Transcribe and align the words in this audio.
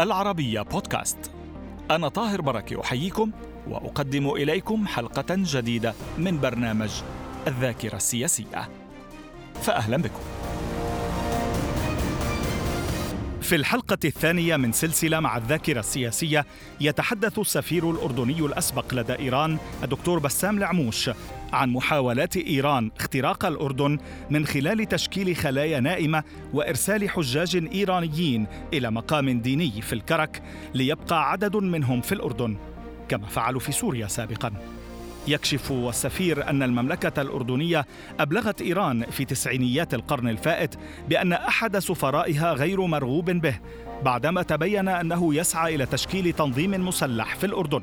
العربية 0.00 0.62
بودكاست. 0.62 1.30
أنا 1.90 2.08
طاهر 2.08 2.40
بركة 2.40 2.80
أحييكم 2.80 3.30
وأقدم 3.68 4.30
إليكم 4.30 4.86
حلقة 4.86 5.26
جديدة 5.30 5.94
من 6.18 6.40
برنامج 6.40 6.90
الذاكرة 7.46 7.96
السياسية. 7.96 8.68
فأهلا 9.62 9.96
بكم. 9.96 10.39
في 13.50 13.56
الحلقة 13.56 13.98
الثانية 14.04 14.56
من 14.56 14.72
سلسلة 14.72 15.20
مع 15.20 15.36
الذاكرة 15.36 15.80
السياسية 15.80 16.46
يتحدث 16.80 17.38
السفير 17.38 17.90
الأردني 17.90 18.40
الأسبق 18.40 18.94
لدى 18.94 19.18
إيران 19.18 19.58
الدكتور 19.84 20.18
بسام 20.18 20.58
العموش 20.58 21.10
عن 21.52 21.70
محاولات 21.70 22.36
إيران 22.36 22.90
اختراق 22.98 23.44
الأردن 23.44 23.98
من 24.30 24.46
خلال 24.46 24.88
تشكيل 24.88 25.36
خلايا 25.36 25.80
نائمة 25.80 26.22
وإرسال 26.52 27.10
حجاج 27.10 27.68
إيرانيين 27.72 28.46
إلى 28.72 28.90
مقام 28.90 29.40
ديني 29.40 29.82
في 29.82 29.92
الكرك 29.92 30.42
ليبقى 30.74 31.30
عدد 31.30 31.56
منهم 31.56 32.00
في 32.00 32.12
الأردن 32.12 32.56
كما 33.08 33.26
فعلوا 33.26 33.60
في 33.60 33.72
سوريا 33.72 34.06
سابقاً. 34.06 34.79
يكشف 35.30 35.72
السفير 35.72 36.50
أن 36.50 36.62
المملكة 36.62 37.22
الأردنية 37.22 37.86
أبلغت 38.20 38.62
إيران 38.62 39.04
في 39.10 39.24
تسعينيات 39.24 39.94
القرن 39.94 40.28
الفائت 40.28 40.74
بأن 41.08 41.32
أحد 41.32 41.78
سفرائها 41.78 42.52
غير 42.52 42.80
مرغوب 42.80 43.30
به 43.30 43.58
بعدما 44.04 44.42
تبين 44.42 44.88
أنه 44.88 45.34
يسعى 45.34 45.74
إلى 45.74 45.86
تشكيل 45.86 46.32
تنظيم 46.32 46.70
مسلح 46.86 47.36
في 47.36 47.46
الأردن. 47.46 47.82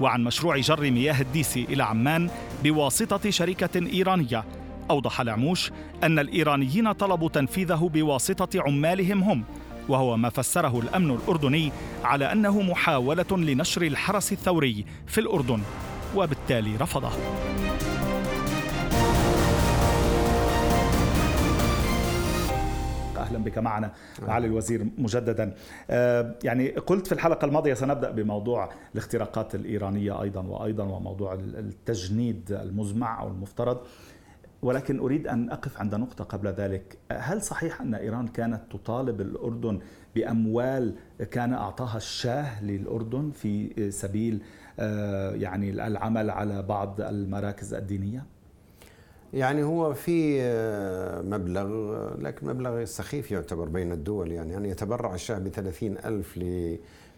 وعن 0.00 0.24
مشروع 0.24 0.58
جر 0.58 0.90
مياه 0.90 1.20
الديسي 1.20 1.64
إلى 1.68 1.82
عمان 1.82 2.30
بواسطة 2.64 3.30
شركة 3.30 3.86
إيرانية 3.92 4.44
أوضح 4.90 5.20
العموش 5.20 5.70
أن 6.02 6.18
الإيرانيين 6.18 6.92
طلبوا 6.92 7.28
تنفيذه 7.28 7.90
بواسطة 7.94 8.62
عمالهم 8.62 9.22
هم 9.22 9.44
وهو 9.88 10.16
ما 10.16 10.28
فسره 10.28 10.80
الأمن 10.80 11.10
الأردني 11.10 11.72
على 12.04 12.32
أنه 12.32 12.62
محاولة 12.62 13.26
لنشر 13.30 13.82
الحرس 13.82 14.32
الثوري 14.32 14.84
في 15.06 15.20
الأردن. 15.20 15.60
وبالتالي 16.16 16.76
رفضه. 16.76 17.10
أهلا 23.16 23.38
بك 23.38 23.58
معنا 23.58 23.92
معالي 24.22 24.46
الوزير 24.46 24.86
مجددا. 24.98 25.54
آه، 25.90 26.34
يعني 26.44 26.68
قلت 26.68 27.06
في 27.06 27.12
الحلقة 27.12 27.44
الماضية 27.44 27.74
سنبدأ 27.74 28.10
بموضوع 28.10 28.70
الاختراقات 28.94 29.54
الإيرانية 29.54 30.22
أيضا 30.22 30.40
وأيضا 30.40 30.84
وموضوع 30.84 31.34
التجنيد 31.34 32.52
المزمع 32.52 33.20
أو 33.22 33.28
المفترض. 33.28 33.78
ولكن 34.62 34.98
أريد 34.98 35.26
أن 35.26 35.50
أقف 35.50 35.78
عند 35.80 35.94
نقطة 35.94 36.24
قبل 36.24 36.48
ذلك. 36.48 36.98
هل 37.12 37.42
صحيح 37.42 37.80
أن 37.80 37.94
إيران 37.94 38.28
كانت 38.28 38.60
تطالب 38.70 39.20
الأردن 39.20 39.80
بأموال 40.14 40.94
كان 41.30 41.52
أعطاها 41.52 41.96
الشاه 41.96 42.64
للأردن 42.64 43.30
في 43.30 43.90
سبيل 43.90 44.42
يعني 45.34 45.70
العمل 45.70 46.30
على 46.30 46.62
بعض 46.62 47.00
المراكز 47.00 47.74
الدينية؟ 47.74 48.24
يعني 49.32 49.62
هو 49.62 49.94
في 49.94 50.38
آه، 50.42 51.22
مبلغ 51.22 51.68
لكن 52.18 52.46
مبلغ 52.46 52.84
سخيف 52.84 53.30
يعتبر 53.30 53.68
بين 53.68 53.92
الدول. 53.92 54.32
يعني 54.32 54.56
أن 54.56 54.64
يتبرع 54.64 55.14
الشاه 55.14 55.38
بثلاثين 55.38 55.98
ألف 56.04 56.38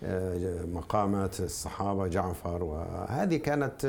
لمقامات 0.02 1.40
الصحابة 1.40 2.06
جعفر 2.06 2.64
وهذه 2.64 3.36
كانت 3.36 3.84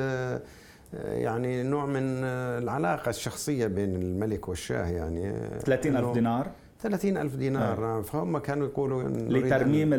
يعني 0.93 1.63
نوع 1.63 1.85
من 1.85 2.23
العلاقة 2.63 3.09
الشخصية 3.09 3.67
بين 3.67 3.95
الملك 3.95 4.49
والشاه. 4.49 4.87
يعني 4.87 5.33
30 5.59 5.97
ألف 5.97 6.11
دينار؟ 6.11 6.47
30 6.81 7.17
ألف 7.17 7.35
دينار. 7.35 7.85
آه. 7.85 8.01
فهم 8.01 8.37
كانوا 8.37 8.67
يقولوا 8.67 9.03
لترميم 9.03 9.93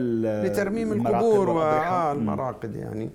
لترميم 0.45 0.93
القبور 0.93 1.49
والمراقد 1.49 2.77
يعني. 2.77 3.11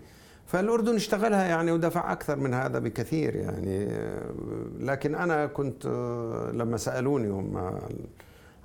فالأردن 0.45 0.95
اشتغلها 0.95 1.45
يعني 1.45 1.71
ودفع 1.71 2.11
أكثر 2.11 2.35
من 2.35 2.53
هذا 2.53 2.79
بكثير 2.79 3.35
يعني 3.35 3.87
لكن 4.79 5.15
أنا 5.15 5.45
كنت 5.45 5.85
لما 6.53 6.77
سألوني 6.77 7.27
هم 7.29 7.57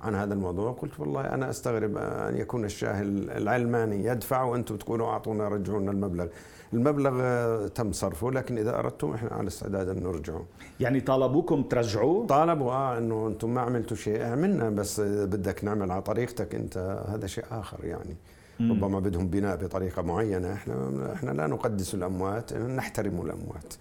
عن 0.01 0.15
هذا 0.15 0.33
الموضوع 0.33 0.71
قلت 0.71 0.99
والله 0.99 1.21
أنا 1.21 1.49
أستغرب 1.49 1.97
أن 1.97 2.37
يكون 2.37 2.65
الشاه 2.65 3.01
العلماني 3.01 4.05
يدفع 4.05 4.43
وأنتم 4.43 4.77
تقولوا 4.77 5.07
أعطونا 5.07 5.47
رجعوا 5.47 5.79
لنا 5.79 5.91
المبلغ. 5.91 6.27
المبلغ 6.73 7.67
تم 7.67 7.91
صرفه 7.91 8.31
لكن 8.31 8.57
إذا 8.57 8.79
أردتم 8.79 9.13
إحنا 9.13 9.29
على 9.29 9.47
استعداد 9.47 9.89
أن 9.89 10.03
نرجعه. 10.03 10.45
يعني 10.79 11.01
طالبوكم 11.01 11.63
ترجعوه؟ 11.63 12.27
طالبوا 12.27 12.71
آه 12.71 12.97
أنه 12.97 13.27
أنتم 13.27 13.53
ما 13.53 13.61
عملتوا 13.61 13.97
شيء 13.97 14.23
عملنا 14.23 14.69
بس 14.69 14.99
بدك 15.01 15.63
نعمل 15.63 15.91
على 15.91 16.01
طريقتك 16.01 16.55
أنت 16.55 17.05
هذا 17.07 17.27
شيء 17.27 17.43
آخر 17.51 17.85
يعني. 17.85 18.15
ربما 18.61 18.99
بدهم 18.99 19.27
بناء 19.27 19.55
بطريقة 19.57 20.01
معينة. 20.01 20.53
إحنا 20.53 21.13
إحنا 21.13 21.31
لا 21.31 21.47
نقدس 21.47 21.93
الأموات 21.93 22.53
نحترم 22.53 23.21
الأموات. 23.21 23.73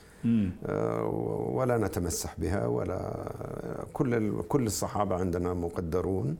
آه، 0.67 1.05
ولا 1.53 1.79
نتمسح 1.79 2.35
بها 2.39 2.67
ولا 2.67 3.13
كل 3.93 4.43
كل 4.43 4.67
الصحابة 4.67 5.17
عندنا 5.17 5.55
مقدرون 5.55 6.37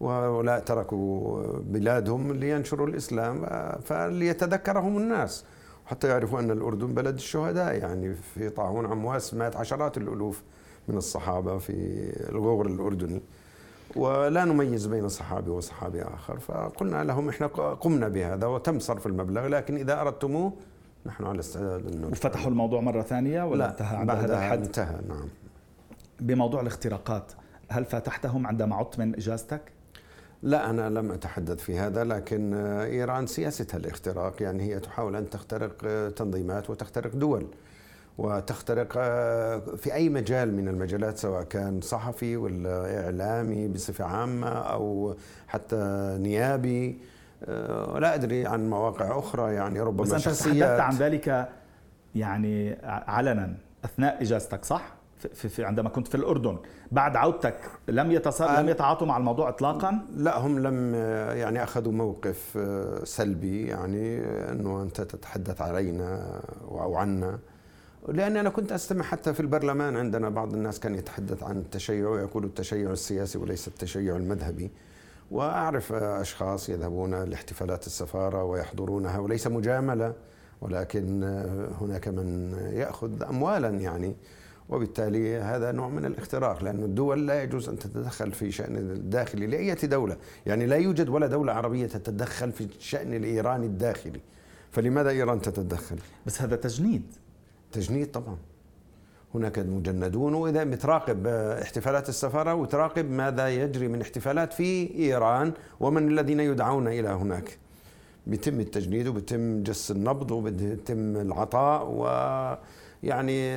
ولا 0.00 0.58
تركوا 0.58 1.42
بلادهم 1.60 2.32
لينشروا 2.32 2.86
الإسلام. 2.86 3.46
فليتذكرهم 3.84 4.96
الناس 4.96 5.44
حتى 5.86 6.08
يعرفوا 6.08 6.40
أن 6.40 6.50
الأردن 6.50 6.94
بلد 6.94 7.14
الشهداء. 7.14 7.74
يعني 7.74 8.14
في 8.14 8.48
طاعون 8.48 8.86
عمواس 8.86 9.34
مات 9.34 9.56
عشرات 9.56 9.96
الألوف 9.96 10.42
من 10.88 10.96
الصحابة 10.96 11.58
في 11.58 11.72
الغور 12.30 12.66
الأردني. 12.66 13.20
ولا 13.96 14.44
نميز 14.44 14.86
بين 14.86 15.08
صحابي 15.08 15.50
وصحابي 15.50 16.02
آخر 16.02 16.38
فقلنا 16.38 17.04
لهم 17.04 17.28
إحنا 17.28 17.46
قمنا 17.46 18.08
بهذا 18.08 18.46
وتم 18.46 18.78
صرف 18.78 19.06
المبلغ 19.06 19.46
لكن 19.46 19.76
إذا 19.76 20.00
أردتموه 20.00 20.52
نحن 21.06 21.24
على 21.24 21.40
استعداد 21.40 21.86
أن 21.86 22.04
وفتحوا 22.04 22.50
الموضوع 22.50 22.80
مرة 22.80 23.02
ثانية 23.02 23.42
ولا 23.42 23.58
لا 23.58 23.70
انتهى 23.70 23.96
عند 23.96 24.10
هذا 24.10 24.38
الحد؟ 24.38 24.62
انتهى 24.62 24.96
نعم 25.08 25.28
بموضوع 26.20 26.60
الاختراقات 26.60 27.32
هل 27.68 27.84
فتحتهم 27.84 28.46
عندما 28.46 28.76
عدت 28.76 28.98
من 28.98 29.14
إجازتك؟ 29.14 29.60
لا 30.42 30.70
أنا 30.70 30.90
لم 30.90 31.12
أتحدث 31.12 31.58
في 31.60 31.78
هذا 31.78 32.04
لكن 32.04 32.54
إيران 32.54 33.26
سياستها 33.26 33.78
الاختراق 33.78 34.42
يعني 34.42 34.62
هي 34.62 34.80
تحاول 34.80 35.16
أن 35.16 35.30
تخترق 35.30 35.76
تنظيمات 36.10 36.70
وتخترق 36.70 37.16
دول 37.16 37.46
وتخترق 38.18 38.92
آه، 38.96 39.58
في 39.58 39.94
أي 39.94 40.08
مجال 40.08 40.54
من 40.54 40.68
المجالات 40.68 41.18
سواء 41.18 41.42
كان 41.42 41.80
صحفي 41.80 42.36
ولا 42.36 43.04
إعلامي 43.04 43.68
بصفة 43.68 44.04
عامة 44.04 44.48
أو 44.48 45.14
حتى 45.48 45.76
نيابي 46.20 46.98
آه، 47.44 47.98
لا 47.98 48.14
أدري 48.14 48.46
عن 48.46 48.70
مواقع 48.70 49.18
أخرى 49.18 49.54
يعني 49.54 49.80
ربما 49.80 50.02
بس 50.02 50.12
أنت 50.12 50.38
تحدثت 50.38 50.80
عن 50.80 50.94
ذلك 50.94 51.48
يعني 52.14 52.78
علنا 52.84 53.54
أثناء 53.84 54.22
إجازتك 54.22 54.64
صح؟ 54.64 54.98
في, 55.18 55.48
في 55.48 55.64
عندما 55.64 55.88
كنت 55.88 56.08
في 56.08 56.14
الأردن. 56.14 56.58
بعد 56.92 57.16
عودتك 57.16 57.58
لم 57.88 58.12
يتصل 58.12 58.60
لم 58.60 58.68
يتعاطوا 58.68 59.06
مع 59.06 59.16
الموضوع 59.16 59.48
اطلاقا؟ 59.48 60.06
لا 60.16 60.38
هم 60.38 60.58
لم 60.58 60.94
يعني 61.38 61.62
أخذوا 61.62 61.92
موقف 61.92 62.54
آه، 62.56 63.04
سلبي 63.04 63.66
يعني 63.66 64.20
إنه 64.50 64.82
أنت 64.82 65.00
تتحدث 65.00 65.62
علينا 65.62 66.40
أو 66.70 66.96
عنا. 66.96 67.38
لأني 68.08 68.40
أنا 68.40 68.50
كنت 68.50 68.72
أستمع 68.72 69.02
حتى 69.02 69.34
في 69.34 69.40
البرلمان 69.40 69.96
عندنا 69.96 70.28
بعض 70.28 70.54
الناس 70.54 70.80
كان 70.80 70.94
يتحدث 70.94 71.42
عن 71.42 71.58
التشيع 71.58 72.08
ويقول 72.08 72.44
التشيع 72.44 72.90
السياسي 72.90 73.38
وليس 73.38 73.68
التشيع 73.68 74.16
المذهبي. 74.16 74.70
وأعرف 75.30 75.92
أشخاص 75.92 76.68
يذهبون 76.68 77.14
لاحتفالات 77.14 77.86
السفارة 77.86 78.44
ويحضرونها 78.44 79.18
وليس 79.18 79.46
مجاملة 79.46 80.14
ولكن 80.60 81.24
هناك 81.80 82.08
من 82.08 82.52
يأخذ 82.72 83.22
أموالا 83.22 83.68
يعني. 83.68 84.16
وبالتالي 84.68 85.36
هذا 85.36 85.72
نوع 85.72 85.88
من 85.88 86.04
الاختراق 86.04 86.64
لأن 86.64 86.82
الدول 86.82 87.26
لا 87.26 87.42
يجوز 87.42 87.68
أن 87.68 87.78
تتدخل 87.78 88.32
في 88.32 88.50
شأن 88.50 88.76
الداخلي 88.76 89.46
لأي 89.46 89.74
دولة. 89.74 90.16
يعني 90.46 90.66
لا 90.66 90.76
يوجد 90.76 91.08
ولا 91.08 91.26
دولة 91.26 91.52
عربية 91.52 91.86
تتدخل 91.86 92.52
في 92.52 92.64
الشأن 92.64 93.14
الإيراني 93.14 93.66
الداخلي. 93.66 94.20
فلماذا 94.70 95.10
إيران 95.10 95.40
تتدخل؟ 95.40 95.96
بس 96.26 96.42
هذا 96.42 96.56
تجنيد. 96.56 97.02
تجنيد 97.72 98.10
طبعا. 98.10 98.36
هناك 99.34 99.58
مجندون 99.58 100.34
وإذا 100.34 100.64
بتراقب 100.64 101.26
احتفالات 101.62 102.08
السفارة 102.08 102.54
وتراقب 102.54 103.10
ماذا 103.10 103.48
يجري 103.48 103.88
من 103.88 104.00
احتفالات 104.00 104.52
في 104.52 104.94
إيران 104.94 105.52
ومن 105.80 106.08
الذين 106.08 106.40
يدعون 106.40 106.88
إلى 106.88 107.08
هناك. 107.08 107.58
بيتم 108.26 108.60
التجنيد 108.60 109.06
وبيتم 109.06 109.62
جس 109.62 109.90
النبض 109.90 110.30
وبيتم 110.30 111.16
العطاء 111.16 111.86
و 111.90 112.04
يعني 113.02 113.52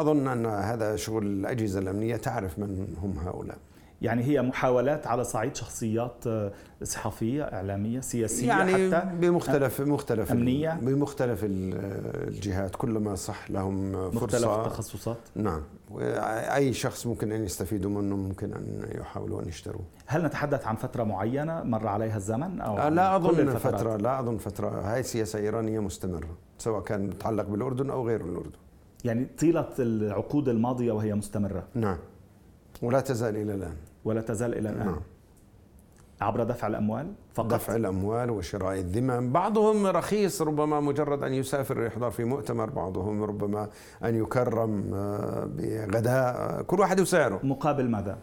أظن 0.00 0.28
أن 0.28 0.46
هذا 0.46 0.96
شغل 0.96 1.26
الأجهزة 1.26 1.78
الأمنية 1.78 2.16
تعرف 2.16 2.58
من 2.58 2.96
هم 3.02 3.18
هؤلاء. 3.18 3.58
يعني 4.02 4.24
هي 4.24 4.42
محاولات 4.42 5.06
على 5.06 5.24
صعيد 5.24 5.56
شخصيات 5.56 6.24
آه، 6.26 6.52
صحفية 6.82 7.42
إعلامية 7.42 8.00
سياسية 8.00 8.48
يعني 8.48 8.72
حتى 8.72 9.08
بمختلف 9.20 9.80
مختلف 9.80 10.32
أمنية. 10.32 10.78
بمختلف 10.82 11.40
الجهات 11.44 12.76
كلما 12.76 13.14
صح 13.14 13.50
لهم 13.50 13.92
فرصة. 13.92 14.16
مختلف 14.16 14.44
التخصصات. 14.44 15.16
نعم. 15.34 15.62
أي 16.54 16.72
شخص 16.72 17.06
ممكن 17.06 17.32
أن 17.32 17.44
يستفيدوا 17.44 17.90
منه 17.90 18.16
ممكن 18.16 18.52
أن 18.52 18.88
يحاولوا 19.00 19.42
أن 19.42 19.48
يشتروه. 19.48 19.84
هل 20.06 20.24
نتحدث 20.24 20.66
عن 20.66 20.76
فترة 20.76 21.04
معينة 21.04 21.62
مر 21.62 21.86
عليها 21.86 22.16
الزمن 22.16 22.60
أو 22.60 22.88
لا 22.88 23.16
أظن 23.16 23.54
فترة 23.54 23.96
لا 23.96 24.20
أظن 24.20 24.36
فترة 24.36 24.68
هاي 24.68 25.02
سياسة 25.02 25.38
إيرانية 25.38 25.80
مستمرة 25.80 26.28
سواء 26.58 26.82
كان 26.82 27.06
متعلق 27.06 27.44
بالأردن 27.44 27.90
أو 27.90 28.06
غير 28.06 28.20
الأردن. 28.20 28.50
يعني 29.04 29.26
طيلة 29.38 29.68
العقود 29.78 30.48
الماضية 30.48 30.92
وهي 30.92 31.14
مستمرة. 31.14 31.64
نعم. 31.74 31.98
ولا 32.82 33.00
تزال 33.00 33.36
إلى 33.36 33.54
الآن. 33.54 33.76
ولا 34.04 34.20
تزال 34.20 34.58
إلى 34.58 34.70
الآن. 34.70 34.86
نعم. 34.86 35.00
عبر 36.20 36.42
دفع 36.42 36.66
الأموال 36.66 37.12
فقط؟ 37.34 37.46
دفع 37.46 37.76
الأموال 37.76 38.30
وشراء 38.30 38.78
الذمم. 38.78 39.32
بعضهم 39.32 39.86
رخيص 39.86 40.42
ربما 40.42 40.80
مجرد 40.80 41.22
أن 41.22 41.32
يسافر 41.34 41.82
يحضر 41.82 42.10
في 42.10 42.24
مؤتمر 42.24 42.70
بعضهم 42.70 43.22
ربما 43.22 43.68
أن 44.04 44.22
يكرم 44.22 44.94
آه، 44.94 45.44
بغداء. 45.44 46.62
كل 46.62 46.80
واحد 46.80 47.00
وسعره. 47.00 47.40
مقابل 47.42 47.88
ماذا؟ 47.88 48.18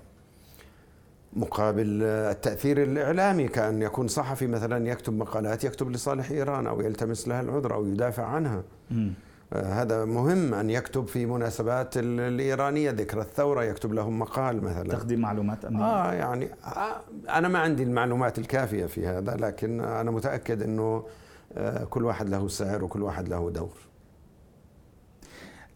مقابل 1.33 2.03
التأثير 2.03 2.83
الإعلامي 2.83 3.47
كأن 3.47 3.81
يكون 3.81 4.07
صحفي 4.07 4.47
مثلا 4.47 4.87
يكتب 4.87 5.13
مقالات 5.13 5.63
يكتب 5.63 5.91
لصالح 5.91 6.31
إيران 6.31 6.67
أو 6.67 6.81
يلتمس 6.81 7.27
لها 7.27 7.41
العذر 7.41 7.73
أو 7.73 7.85
يدافع 7.85 8.25
عنها. 8.25 8.63
م. 8.91 9.09
آه، 9.53 9.81
هذا 9.81 10.05
مهم 10.05 10.53
أن 10.53 10.69
يكتب 10.69 11.07
في 11.07 11.25
مناسبات 11.25 11.97
الإيرانية 11.97 12.91
ذكرى 12.91 13.21
الثورة 13.21 13.63
يكتب 13.63 13.93
لهم 13.93 14.19
مقال 14.19 14.63
مثلا. 14.63 14.89
تقديم 14.89 15.19
معلومات 15.19 15.65
أمنية 15.65 15.83
آه 15.83 16.13
يعني 16.13 16.49
آه 16.65 17.01
أنا 17.29 17.47
ما 17.47 17.59
عندي 17.59 17.83
المعلومات 17.83 18.39
الكافية 18.39 18.85
في 18.85 19.07
هذا 19.07 19.35
لكن 19.35 19.79
أنا 19.81 20.11
متأكد 20.11 20.61
أنه 20.63 21.05
آه 21.53 21.83
كل 21.83 22.05
واحد 22.05 22.29
له 22.29 22.47
سعر 22.47 22.83
وكل 22.83 23.01
واحد 23.03 23.27
له 23.29 23.49
دور. 23.51 23.77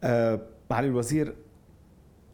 آه 0.03 0.39
معالي 0.71 0.87
الوزير 0.87 1.35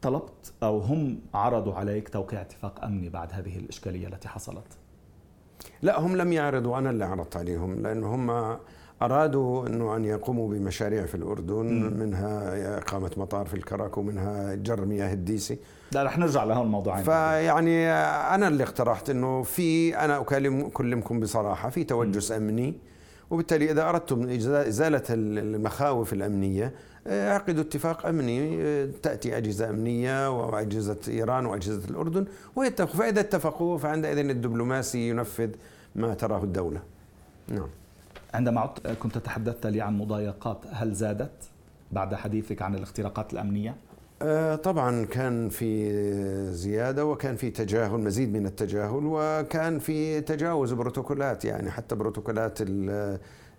طلبت 0.02 0.54
أو 0.64 0.80
هم 0.80 1.20
عرضوا 1.34 1.74
عليك 1.74 2.10
توقيع 2.10 2.42
اتفاق 2.42 2.84
أمني 2.84 3.10
بعد 3.10 3.34
هذه 3.34 3.58
الإشكالية 3.58 4.08
التي 4.08 4.28
حصلت؟ 4.28 4.78
لا 5.82 6.00
هم 6.00 6.16
لم 6.18 6.34
يعرضوا 6.34 6.78
أنا 6.78 6.90
اللي 6.90 7.06
عرضت 7.06 7.38
عليهم 7.38 7.82
لأنه 7.82 8.16
هم 8.16 8.58
أرادوا 9.02 9.68
أنه 9.68 9.96
أن 9.96 10.06
يقوموا 10.06 10.50
بمشاريع 10.50 11.06
في 11.06 11.16
الأردن 11.16 11.66
م. 11.66 12.00
منها 12.00 12.78
إقامة 12.78 13.12
مطار 13.18 13.46
في 13.46 13.54
الكراك 13.54 13.98
ومنها 13.98 14.56
جر 14.56 14.86
مياه 14.86 15.14
الديسي 15.14 15.58
لا 15.92 16.04
رح 16.04 16.18
نرجع 16.18 16.44
لهون 16.44 16.66
الموضوعين 16.66 17.04
فيعني 17.04 17.90
أنا 18.36 18.48
اللي 18.48 18.64
اقترحت 18.64 19.10
أنه 19.10 19.44
في 19.44 19.98
أنا 19.98 20.22
أكلم 20.22 20.66
أكلمكم 20.66 21.20
بصراحة 21.20 21.70
في 21.70 21.84
توجس 21.84 22.32
م. 22.32 22.36
أمني 22.36 22.74
وبالتالي 23.32 23.72
إذا 23.72 23.90
أردتم 23.90 24.30
إزالة 24.30 25.04
المخاوف 25.10 26.14
الأمنية 26.14 26.72
اعقدوا 27.08 27.62
اتفاق 27.64 28.06
أمني 28.06 28.88
تأتي 28.88 29.38
أجهزة 29.38 29.70
أمنية 29.70 30.40
وأجهزة 30.40 30.98
إيران 31.08 31.46
وأجهزة 31.46 31.90
الأردن 31.90 32.26
ويتفقوا 32.56 33.00
فإذا 33.00 33.20
اتفقوا 33.20 33.78
فعندئذ 33.78 34.18
الدبلوماسي 34.18 35.10
ينفذ 35.10 35.50
ما 35.96 36.14
تراه 36.14 36.44
الدولة. 36.44 36.80
نعم. 37.48 37.68
عندما 38.34 38.62
عدت 38.62 38.88
كنت 38.88 39.18
تحدثت 39.18 39.66
لي 39.68 39.82
عن 39.82 39.98
مضايقات 39.98 40.58
هل 40.72 40.94
زادت 40.94 41.32
بعد 41.92 42.16
حديثك 42.16 42.62
عن 42.62 42.76
الاختراقات 42.76 43.34
الأمنية؟ 43.34 43.76
آه، 44.22 44.56
طبعا 44.56 45.06
كان 45.06 45.50
في 45.50 45.92
زيادة 46.52 47.06
وكان 47.06 47.36
في 47.36 47.50
تجاهل 47.50 48.00
مزيد 48.00 48.34
من 48.34 48.46
التجاهل 48.46 49.02
وكان 49.06 49.80
في 49.80 50.22
تجاوز 50.22 50.74
بروتوكولات 50.74 51.46
يعني 51.46 51.72
حتى 51.72 51.96
بروتوكولات 51.96 52.62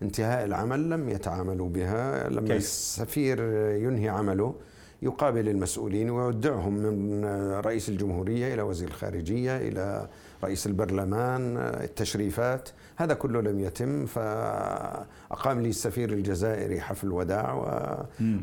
انتهاء 0.02 0.44
العمل 0.44 0.90
لم 0.90 1.08
يتعاملوا 1.08 1.68
بها 1.68 2.28
لما 2.28 2.56
السفير 2.56 3.40
ينهي 3.76 4.08
عمله 4.08 4.54
يقابل 5.02 5.48
المسؤولين 5.48 6.10
ويودعهم 6.10 6.74
من 6.74 7.24
رئيس 7.54 7.88
الجمهورية 7.88 8.54
إلى 8.54 8.62
وزير 8.62 8.88
الخارجية 8.88 9.56
إلى 9.56 10.08
رئيس 10.44 10.66
البرلمان 10.66 11.56
التشريفات 11.56 12.68
هذا 12.96 13.14
كله 13.14 13.40
لم 13.40 13.60
يتم 13.60 14.06
فأقام 14.06 15.60
لي 15.60 15.68
السفير 15.68 16.12
الجزائري 16.12 16.80
حفل 16.80 17.12
وداع 17.12 17.54
و... 17.54 17.62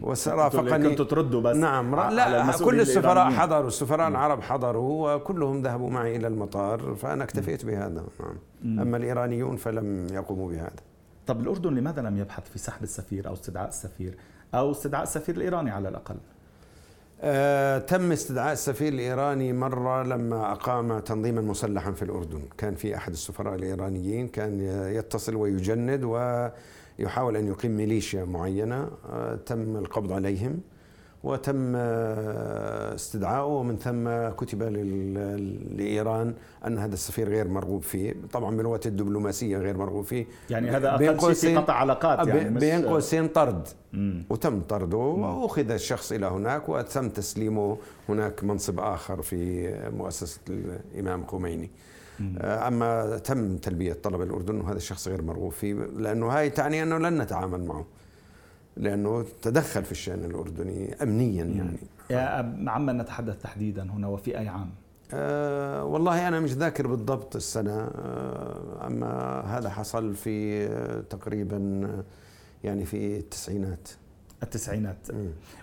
ورافقني 0.02 0.90
كنتوا 0.90 1.06
تردوا 1.06 1.42
بس 1.42 1.56
نعم 1.56 1.96
لا 1.96 2.58
كل 2.58 2.82
السفراء 2.82 3.32
حضروا 3.32 3.68
السفراء 3.68 4.08
العرب 4.08 4.42
حضروا 4.42 5.14
وكلهم 5.14 5.62
ذهبوا 5.62 5.90
معي 5.90 6.16
إلى 6.16 6.28
المطار 6.28 6.96
فأنا 6.96 7.24
اكتفيت 7.24 7.66
بهذا 7.66 8.04
نعم. 8.64 8.80
أما 8.80 8.98
الإيرانيون 8.98 9.56
فلم 9.56 10.08
يقوموا 10.12 10.50
بهذا. 10.50 10.76
طب 11.28 11.42
الأردن 11.42 11.74
لماذا 11.76 12.02
لم 12.02 12.18
يبحث 12.18 12.50
في 12.50 12.60
سحب 12.60 12.84
السفير 12.84 13.28
أو 13.28 13.34
استدعاء 13.34 13.68
السفير 13.68 14.18
أو 14.54 14.72
استدعاء 14.72 15.04
السفير 15.04 15.36
الإيراني 15.36 15.72
على 15.72 15.90
الأقل؟ 15.90 16.16
آه 17.24 17.78
تم 17.78 18.12
استدعاء 18.12 18.54
السفير 18.54 18.94
الإيراني 18.94 19.54
مرة 19.54 20.04
لما 20.04 20.52
أقام 20.52 21.00
تنظيما 21.00 21.42
مسلحا 21.42 21.92
في 21.92 22.02
الأردن. 22.04 22.42
كان 22.58 22.76
في 22.76 22.96
أحد 22.96 23.12
السفراء 23.12 23.56
الإيرانيين 23.56 24.28
كان 24.28 24.62
يتصل 24.96 25.36
ويجند 25.36 26.04
ويحاول 26.04 27.36
أن 27.36 27.48
يقيم 27.48 27.78
ميليشيا 27.78 28.26
معينة 28.26 28.90
آه 29.10 29.36
تم 29.36 29.78
القبض 29.78 30.12
عليهم. 30.12 30.60
وتم 31.24 31.74
آه، 31.76 32.96
استدعائه 32.96 33.46
ومن 33.46 33.78
ثم 33.78 34.30
كتب 34.30 34.64
لإيران 35.78 36.34
أن 36.68 36.78
هذا 36.78 36.94
السفير 36.94 37.30
غير 37.30 37.48
مرغوب 37.48 37.84
فيه، 37.84 38.16
طبعا 38.34 38.52
من 38.52 38.66
وقت 38.66 38.88
الدبلوماسيه 38.88 39.58
غير 39.58 39.78
مرغوب 39.78 40.06
فيه. 40.06 40.26
يعني 40.50 40.70
هذا 40.70 40.98
شيء 40.98 41.34
في 41.34 41.56
قطع 41.56 41.74
علاقات 41.74 42.28
يعني 42.28 42.60
بين 42.60 42.86
قوسين 42.86 43.28
طرد. 43.28 43.68
مم. 43.94 44.24
وتم 44.30 44.62
طرده 44.62 44.98
وأخذ 44.98 45.72
الشخص 45.72 46.12
إلى 46.12 46.26
هناك 46.26 46.70
وتم 46.70 47.10
تسليمه. 47.10 47.78
هناك 48.10 48.44
منصب 48.44 48.80
آخر 48.80 49.22
في 49.22 49.70
مؤسسة 49.98 50.40
الإمام 50.50 51.26
خميني. 51.26 51.70
آه، 52.38 52.68
أما 52.68 53.18
تم 53.18 53.58
تلبية 53.58 53.94
طلب 53.94 54.22
الأردن 54.22 54.62
وهذا 54.62 54.78
الشخص 54.78 55.08
غير 55.08 55.22
مرغوب 55.22 55.52
فيه. 55.52 55.74
لأنه 55.74 56.28
هاي 56.28 56.50
تعني 56.50 56.84
أنه 56.84 56.98
لن 56.98 57.22
نتعامل 57.22 57.64
معه. 57.66 57.86
لأنه 58.78 59.26
تدخل 59.42 59.84
في 59.84 59.92
الشأن 59.92 60.26
الأردني 60.26 61.04
أمنيا 61.04 61.44
يعني. 61.46 61.78
يا 62.10 62.54
عمن 62.68 62.98
نتحدث 62.98 63.42
تحديدا 63.42 63.84
هنا 63.84 64.08
وفي 64.08 64.38
أي 64.38 64.48
عام؟ 64.48 64.70
أه 65.14 65.84
والله 65.84 66.28
أنا 66.28 66.40
مش 66.40 66.54
ذاكر 66.54 66.88
بالضبط 66.88 67.36
السنة 67.36 67.72
أه 67.82 68.88
أما 68.88 69.42
هذا 69.46 69.70
حصل 69.70 70.16
في 70.16 70.66
آه، 70.68 71.02
تقريبا 71.10 71.88
يعني 72.64 72.86
في 72.86 73.18
التسعينات. 73.18 73.90
التسعينات. 74.44 75.08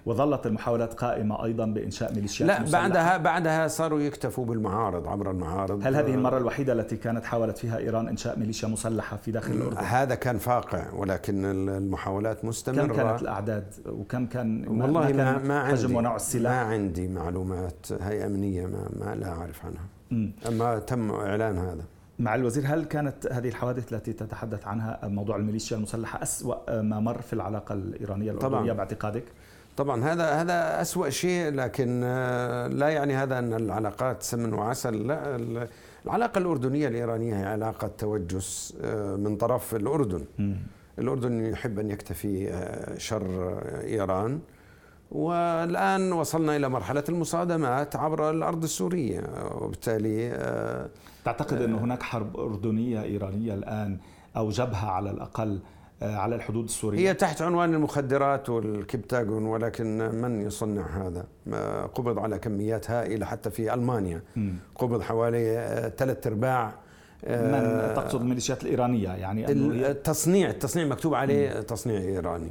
وظلت 0.07 0.47
المحاولات 0.47 0.95
قائمة 0.95 1.45
أيضا 1.45 1.67
بإنشاء 1.67 2.15
ميليشيات 2.15 2.49
لا 2.49 2.63
مسلحة. 2.63 2.83
بعدها 2.83 3.17
بعدها 3.17 3.69
صاروا 3.69 4.01
يكتفوا 4.01 4.45
بالمعارض 4.45 5.09
عبر 5.09 5.31
المعارض. 5.31 5.87
هل 5.87 5.97
هذه 5.97 6.15
المرة 6.15 6.39
الوحيدة 6.39 6.73
التي 6.73 6.97
كانت 6.97 7.25
حاولت 7.25 7.59
فيها 7.59 7.79
إيران 7.79 8.09
إنشاء 8.09 8.39
ميليشيا 8.39 8.69
مسلحة 8.69 9.17
في 9.17 9.31
داخل 9.31 9.53
الأردن؟ 9.53 9.79
هذا 9.79 10.15
كان 10.15 10.39
فاقع 10.39 10.93
ولكن 10.93 11.45
المحاولات 11.69 12.45
مستمرة. 12.45 12.87
كم 12.87 12.95
كانت 12.95 13.23
الأعداد؟ 13.23 13.75
وكم 13.87 14.27
كان 14.27 14.65
ما 14.69 14.85
والله 14.85 15.13
ما, 15.13 15.39
ما 15.39 15.59
عندي 15.59 15.83
حجم 15.83 15.97
ونوع 15.97 16.17
السلاح؟ 16.17 16.53
ما 16.53 16.61
عندي 16.61 17.09
معلومات 17.09 17.87
هي 18.01 18.27
أمنية 18.27 18.67
ما, 18.67 18.89
ما 19.01 19.15
لا 19.15 19.29
أعرف 19.29 19.65
عنها. 19.67 19.85
م. 20.11 20.31
أما 20.49 20.79
تم 20.79 21.11
إعلان 21.11 21.59
هذا. 21.59 21.85
مع 22.19 22.35
الوزير 22.35 22.65
هل 22.67 22.85
كانت 22.85 23.33
هذه 23.33 23.49
الحوادث 23.49 23.93
التي 23.93 24.13
تتحدث 24.13 24.67
عنها 24.67 25.01
موضوع 25.03 25.37
الميليشيا 25.37 25.77
المسلحة 25.77 26.23
أسوأ 26.23 26.83
ما 26.83 27.01
مر 27.01 27.21
في 27.23 27.33
العلاقة 27.33 27.73
الإيرانية 27.73 28.31
الأردنية. 28.31 28.73
باعتقادك؟ 28.73 29.25
طبعا 29.77 30.05
هذا 30.05 30.33
هذا 30.33 30.83
أسوأ 30.83 31.09
شيء 31.09 31.51
لكن 31.51 32.01
آه، 32.05 32.67
لا 32.67 32.89
يعني 32.89 33.15
هذا 33.15 33.39
أن 33.39 33.55
العلاقات 33.55 34.23
سمن 34.23 34.55
وعسل 34.55 35.07
لا 35.07 35.37
العلاقة 36.07 36.39
الأردنية 36.39 36.89
الإيرانية 36.89 37.37
هي 37.41 37.45
علاقة 37.45 37.91
توجس 37.99 38.75
آه، 38.85 39.17
من 39.17 39.37
طرف 39.37 39.75
الأردن 39.75 40.25
م. 40.39 40.55
الأردن 40.99 41.47
يحب 41.47 41.79
أن 41.79 41.91
يكتفي 41.91 42.51
آه، 42.51 42.99
شر 42.99 43.59
إيران 43.85 44.41
والآن 45.11 46.13
وصلنا 46.13 46.57
إلى 46.57 46.69
مرحلة 46.69 47.05
المصادمات 47.09 47.97
عبر 47.97 48.31
الأرض 48.31 48.63
السورية. 48.63 49.23
وبالتالي 49.61 50.31
تعتقد 51.25 51.63
أن 51.63 51.75
هناك 51.75 52.03
حرب 52.03 52.37
أردنية 52.37 53.03
إيرانية 53.03 53.55
الآن 53.55 53.99
أو 54.37 54.51
جبهة 54.51 54.91
على 54.91 55.11
الأقل 55.11 55.61
آه، 56.03 56.17
على 56.17 56.35
الحدود 56.37 56.65
السورية؟ 56.65 56.99
هي 56.99 57.15
تحت 57.15 57.43
عنوان 57.43 57.75
المخدرات 57.75 58.51
والكبتاجون 58.51 59.47
ولكن 59.47 59.99
من 60.15 60.43
يصنع 60.43 60.87
هذا؟ 60.87 61.25
قبض 61.95 62.19
على 62.19 62.39
كميات 62.39 62.91
هائلة 62.91 63.27
حتى 63.27 63.51
في 63.51 63.75
ألمانيا. 63.75 64.23
قبض 64.75 65.03
حوالي 65.03 65.59
آه، 65.59 65.89
ثلاث 65.89 66.27
أرباع 66.27 66.75
آه، 67.25 67.89
من 67.89 67.95
تقصد 67.95 68.21
الميليشيات 68.21 68.63
الإيرانية؟ 68.63 69.09
يعني 69.09 69.51
التصنيع 69.91 70.51
التصنيع 70.51 70.87
مكتوب 70.87 71.15
عليه 71.15 71.61
تصنيع 71.61 72.01
إيراني. 72.01 72.51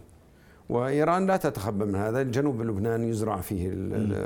وإيران 0.69 1.27
لا 1.27 1.38
تتخبى 1.38 1.86
من 1.86 1.95
هذا، 1.95 2.24
جنوب 2.24 2.62
لبنان 2.62 3.03
يزرع 3.03 3.41
فيه 3.41 3.71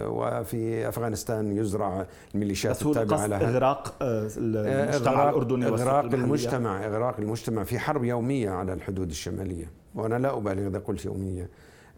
وفي 0.08 0.88
أفغانستان 0.88 1.58
يزرع 1.58 2.06
الميليشيات 2.36 2.86
التابعة 2.86 3.28
لها. 3.28 3.50
إغراق 3.50 3.96
آه، 4.02 4.30
المجتمع 4.38 5.30
الأردني 5.30 5.68
إغراق 5.68 6.06
المجتمع 6.06 6.86
إغراق 6.86 7.20
المجتمع 7.20 7.64
في 7.64 7.80
حرب 7.80 8.04
يومية 8.04 8.50
على 8.50 8.74
الحدود 8.74 9.10
الشمالية، 9.10 9.72
وأنا 9.96 10.16
لا 10.16 10.38
أبالغ 10.38 10.68
إذا 10.68 10.80
قلت 10.80 11.06
يومية. 11.06 11.50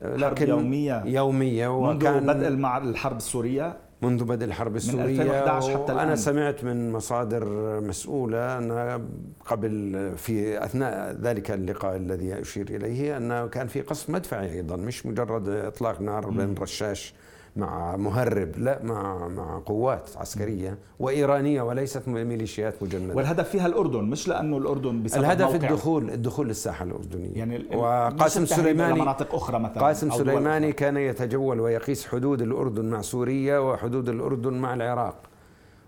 لكن 0.01 0.49
يومية؟ 0.49 1.03
يومية 1.05 1.67
وكان 1.67 2.25
منذ 2.25 2.33
بدء 2.33 2.47
الحرب 2.89 3.17
السورية؟ 3.17 3.77
منذ 4.03 4.23
بدء 4.23 4.45
الحرب 4.45 4.75
السورية 4.75 5.03
من 5.03 5.21
2011 5.21 5.73
حتى 5.83 5.91
الآن. 5.91 6.05
أنا 6.07 6.15
سمعت 6.15 6.63
من 6.63 6.91
مصادر 6.91 7.45
مسؤولة 7.81 8.57
أن 8.57 9.01
قبل 9.45 10.11
في 10.17 10.65
أثناء 10.65 11.17
ذلك 11.21 11.51
اللقاء 11.51 11.95
الذي 11.95 12.41
أشير 12.41 12.67
إليه 12.69 13.17
أنه 13.17 13.47
كان 13.47 13.67
في 13.67 13.81
قصف 13.81 14.09
مدفعي 14.09 14.51
أيضا 14.53 14.75
مش 14.75 15.05
مجرد 15.05 15.49
إطلاق 15.49 16.01
نار 16.01 16.29
بين 16.29 16.55
رشاش 16.59 17.13
مع 17.55 17.95
مهرب 17.95 18.57
لا 18.57 18.79
مع 18.83 19.27
مع 19.27 19.61
قوات 19.65 20.09
عسكرية 20.17 20.77
وإيرانية 20.99 21.61
وليست 21.61 22.07
ميليشيات 22.07 22.83
مجندة. 22.83 23.15
والهدف 23.15 23.49
فيها 23.49 23.67
الأردن 23.67 24.03
مش 24.03 24.27
لأنه 24.27 24.57
الأردن 24.57 25.03
بسبب 25.03 25.23
الهدف 25.23 25.45
موقع. 25.45 25.69
الدخول 25.69 26.09
الدخول 26.09 26.47
للساحة 26.47 26.85
الأردنية. 26.85 27.37
يعني 27.37 27.75
وقاسم 27.75 28.45
سليماني 28.45 29.01
مناطق 29.01 29.35
أخرى 29.35 29.59
مثلا 29.59 29.83
قاسم 29.83 30.11
سليماني 30.11 30.71
كان 30.71 30.97
يتجول 30.97 31.59
ويقيس 31.59 32.07
حدود 32.07 32.41
الأردن 32.41 32.85
مع 32.85 33.01
سوريا 33.01 33.59
وحدود 33.59 34.09
الأردن 34.09 34.53
مع 34.53 34.73
العراق. 34.73 35.15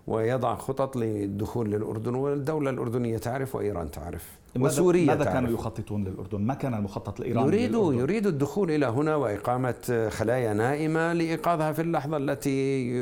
ويضع 0.06 0.54
خطط 0.54 0.96
للدخول 0.96 1.70
للأردن 1.70 2.14
والدولة 2.14 2.70
الأردنية 2.70 3.18
تعرف 3.18 3.54
وإيران 3.54 3.90
تعرف 3.90 4.38
وسوريا 4.60 5.06
ماذا 5.06 5.24
كانوا 5.24 5.50
يخططون 5.50 6.04
للأردن؟ 6.04 6.40
ما 6.40 6.54
كان 6.54 6.74
المخطط 6.74 7.20
الإيراني 7.20 7.46
يريدوا 7.46 7.94
يريدوا 7.94 8.30
الدخول 8.30 8.70
إلى 8.70 8.86
هنا 8.86 9.16
وإقامة 9.16 10.08
خلايا 10.10 10.52
نائمة 10.52 11.12
لإيقاظها 11.12 11.72
في 11.72 11.82
اللحظة 11.82 12.16
التي 12.16 12.92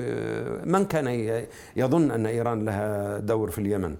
من 0.65 0.85
كان 0.85 1.07
يظن 1.77 2.11
أن 2.11 2.27
إيران 2.27 2.65
لها 2.65 3.19
دور 3.19 3.51
في 3.51 3.59
اليمن. 3.59 3.97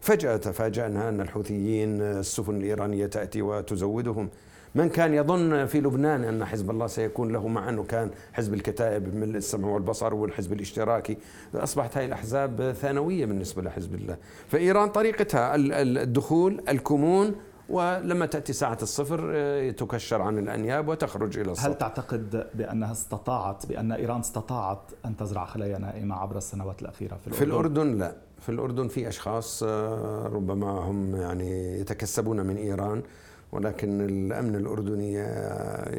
فجأة 0.00 0.36
تفاجأنا 0.36 1.08
أن 1.08 1.20
الحوثيين 1.20 2.00
السفن 2.00 2.56
الإيرانية 2.56 3.06
تأتي 3.06 3.42
وتزودهم. 3.42 4.28
من 4.74 4.88
كان 4.88 5.14
يظن 5.14 5.66
في 5.66 5.80
لبنان 5.80 6.24
أن 6.24 6.44
حزب 6.44 6.70
الله 6.70 6.86
سيكون 6.86 7.32
له 7.32 7.48
مع 7.48 7.68
أنه 7.68 7.82
كان 7.84 8.10
حزب 8.32 8.54
الكتائب 8.54 9.14
من 9.14 9.36
السمع 9.36 9.68
والبصر 9.68 10.14
والحزب 10.14 10.52
الاشتراكي. 10.52 11.16
أصبحت 11.54 11.96
هذه 11.96 12.04
الأحزاب 12.04 12.72
ثانوية 12.80 13.26
بالنسبة 13.26 13.62
لحزب 13.62 13.94
الله. 13.94 14.16
فإيران 14.48 14.88
طريقتها 14.88 15.54
الدخول 15.56 16.62
الكمون 16.68 17.34
ولما 17.68 18.26
تأتي 18.26 18.52
ساعة 18.52 18.78
الصفر 18.82 19.30
آه، 19.34 19.70
تكشر 19.70 20.22
عن 20.22 20.38
الأنياب 20.38 20.88
وتخرج 20.88 21.38
إلى 21.38 21.52
السطح 21.52 21.66
هل 21.66 21.78
تعتقد 21.78 22.46
بأنها 22.54 22.92
استطاعت 22.92 23.66
بأن 23.66 23.92
إيران 23.92 24.20
استطاعت 24.20 24.82
أن 25.04 25.16
تزرع 25.16 25.44
خلايا 25.44 25.78
نائمة 25.78 26.14
عبر 26.14 26.36
السنوات 26.36 26.82
الأخيرة 26.82 27.16
في 27.16 27.26
الأردن؟ 27.26 27.38
في 27.38 27.44
الأردن 27.44 27.98
لا. 27.98 28.16
في 28.40 28.48
الأردن 28.48 28.88
في 28.88 29.08
أشخاص 29.08 29.62
آه، 29.62 30.30
ربما 30.32 30.70
هم 30.70 31.16
يعني 31.16 31.80
يتكسبون 31.80 32.46
من 32.46 32.56
إيران. 32.56 33.02
ولكن 33.52 34.00
الأمن 34.00 34.56
الأردني 34.56 35.16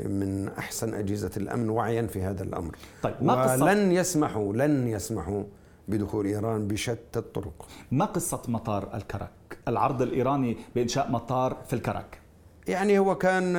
من 0.07 0.49
أحسن 0.57 0.93
أجهزة 0.93 1.31
الأمن 1.37 1.69
وعيا 1.69 2.07
في 2.07 2.21
هذا 2.21 2.43
الأمر. 2.43 2.75
طيب 3.03 3.13
ما 3.21 3.43
قصة؟ 3.43 3.65
ولن 3.65 3.91
يسمحوا 3.91 4.53
لن 4.53 4.87
يسمحوا 4.87 5.43
بدخول 5.87 6.25
إيران 6.25 6.67
بشتى 6.67 7.19
الطرق. 7.19 7.67
ما 7.91 8.05
قصة 8.05 8.41
مطار 8.47 8.89
الكرك 8.93 9.29
العرض 9.67 10.01
الإيراني 10.01 10.57
بإنشاء 10.75 11.11
مطار 11.11 11.57
في 11.67 11.73
الكرك 11.73 12.21
يعني 12.67 12.99
هو 12.99 13.15
كان 13.15 13.53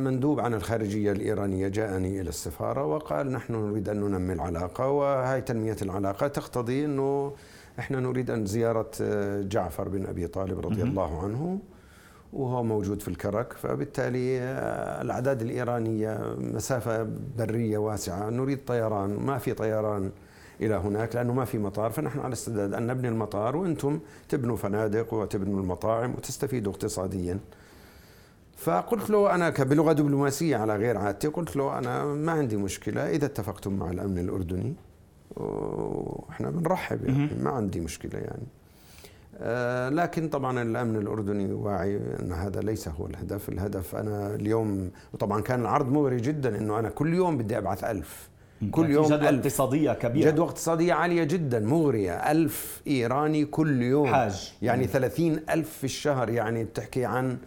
مندوب 0.00 0.40
عن 0.40 0.54
الخارجية 0.54 1.12
الإيرانية 1.12 1.68
جاءني 1.68 2.20
إلى 2.20 2.28
السفارة 2.28 2.84
وقال 2.84 3.32
نحن 3.32 3.54
نريد 3.54 3.88
أن 3.88 4.00
ننمي 4.00 4.32
العلاقة 4.32 4.88
وهي 4.88 5.40
تنمية 5.40 5.76
العلاقة 5.82 6.28
تقتضي 6.28 6.84
أنه 6.84 7.32
إحنا 7.78 8.00
نريد 8.00 8.30
أن 8.30 8.46
زيارة 8.46 8.90
جعفر 9.40 9.88
بن 9.88 10.06
أبي 10.06 10.26
طالب 10.26 10.66
رضي 10.66 10.82
الله 10.82 11.24
عنه. 11.24 11.58
وهو 12.32 12.62
موجود 12.62 13.02
في 13.02 13.08
الكرك 13.08 13.52
فبالتالي 13.52 14.40
آه، 14.40 15.02
الأعداد 15.02 15.42
الإيرانية 15.42 16.34
مسافة 16.38 17.08
برية 17.38 17.78
واسعة 17.78 18.30
نريد 18.30 18.64
طيران 18.66 19.10
ما 19.10 19.38
في 19.38 19.54
طيران 19.54 20.10
إلى 20.60 20.74
هناك 20.74 21.14
لأنه 21.14 21.32
ما 21.32 21.44
في 21.44 21.58
مطار 21.58 21.90
فنحن 21.90 22.20
على 22.20 22.32
استعداد 22.32 22.74
أن 22.74 22.86
نبني 22.86 23.08
المطار 23.08 23.56
وأنتم 23.56 24.00
تبنوا 24.28 24.56
فنادق 24.56 25.14
وتبنوا 25.14 25.60
المطاعم 25.60 26.14
وتستفيدوا 26.14 26.72
اقتصاديا. 26.72 27.38
فقلت 28.56 29.10
له 29.10 29.34
أنا 29.34 29.50
بلغة 29.50 29.92
دبلوماسية 29.92 30.56
على 30.56 30.76
غير 30.76 30.96
عادتي 30.98 31.28
قلت 31.28 31.56
له 31.56 31.78
أنا 31.78 32.04
ما 32.04 32.32
عندي 32.32 32.56
مشكلة 32.56 33.10
إذا 33.10 33.26
اتفقتم 33.26 33.72
مع 33.72 33.90
الأمن 33.90 34.18
الأردني 34.18 34.74
وإحنا 35.36 36.50
بنرحب 36.50 37.04
يعني 37.04 37.30
ما 37.42 37.50
عندي 37.50 37.80
مشكلة 37.80 38.20
يعني. 38.20 38.46
لكن 39.90 40.28
طبعا 40.28 40.62
الأمن 40.62 40.96
الأردني 40.96 41.52
واعي 41.52 42.00
أن 42.20 42.32
هذا 42.32 42.60
ليس 42.60 42.88
هو 42.88 43.06
الهدف، 43.06 43.48
الهدف 43.48 43.96
أنا 43.96 44.34
اليوم 44.34 44.90
وطبعا 45.12 45.40
كان 45.40 45.60
العرض 45.60 45.92
مغري 45.92 46.16
جدا 46.16 46.58
إنه 46.58 46.78
أنا 46.78 46.88
كل 46.88 47.14
يوم 47.14 47.38
بدي 47.38 47.58
أبعث 47.58 47.84
ألف. 47.84 48.28
كل 48.70 48.90
يوم 48.90 49.06
جدوى 49.06 49.28
اقتصادية 49.28 49.92
كبيرة. 49.92 50.30
جدوى 50.30 50.46
اقتصادية 50.46 50.92
عالية 50.92 51.24
جدا 51.24 51.60
مغرية. 51.60 52.12
ألف 52.12 52.82
إيراني 52.86 53.44
كل 53.44 53.82
يوم. 53.82 54.06
حاج. 54.06 54.52
يعني 54.62 54.86
ثلاثين 54.86 55.40
ألف 55.50 55.70
في 55.78 55.84
الشهر 55.84 56.28
يعني 56.28 56.64
بتحكي 56.64 57.04
عن 57.04 57.38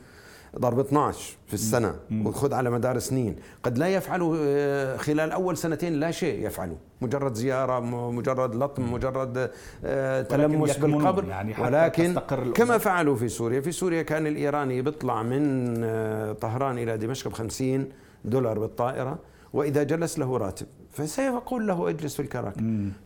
ضرب 0.60 0.80
12 0.80 1.36
في 1.48 1.54
السنة. 1.54 1.96
وخذ 2.26 2.54
على 2.54 2.70
مدار 2.70 3.00
سنين. 3.00 3.36
قد 3.64 3.78
لا 3.78 3.88
يفعلوا 3.88 4.38
آه، 4.40 4.98
خلال 4.98 5.32
أول 5.32 5.58
سنتين 5.58 5.94
لا 5.94 6.12
شيء 6.12 6.46
يفعلوا 6.48 6.76
مجرد 7.02 7.34
زيارة 7.34 7.80
مجرد 8.10 8.56
لطم 8.56 8.94
مجرد 8.94 9.52
آه، 9.86 10.22
تلمس 10.22 10.78
بالقبر. 10.78 11.26
يعني 11.28 11.56
ولكن 11.62 12.16
كما 12.56 12.78
فعلوا 12.78 13.16
في 13.16 13.30
سوريا. 13.30 13.62
في 13.62 13.72
سوريا 13.72 14.02
كان 14.02 14.28
الإيراني 14.28 14.82
بيطلع 14.82 15.24
من 15.24 15.76
آه، 15.84 16.32
طهران 16.32 16.78
إلى 16.78 16.98
دمشق 16.98 17.28
ب 17.30 17.34
50 17.34 17.90
دولار 18.26 18.60
بالطائرة 18.60 19.20
وإذا 19.54 19.84
جلس 19.84 20.20
له 20.20 20.38
راتب. 20.38 20.66
فسيقول 20.92 21.68
له 21.68 21.90
اجلس 21.90 22.16
في 22.16 22.22
الكرك 22.22 22.54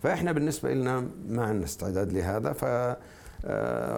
فإحنا 0.04 0.32
بالنسبة 0.32 0.74
لنا 0.74 1.04
ما 1.30 1.44
عندنا 1.46 1.66
استعداد 1.66 2.14
لهذا 2.14 2.54
ف 2.54 2.64
آه، 2.64 2.98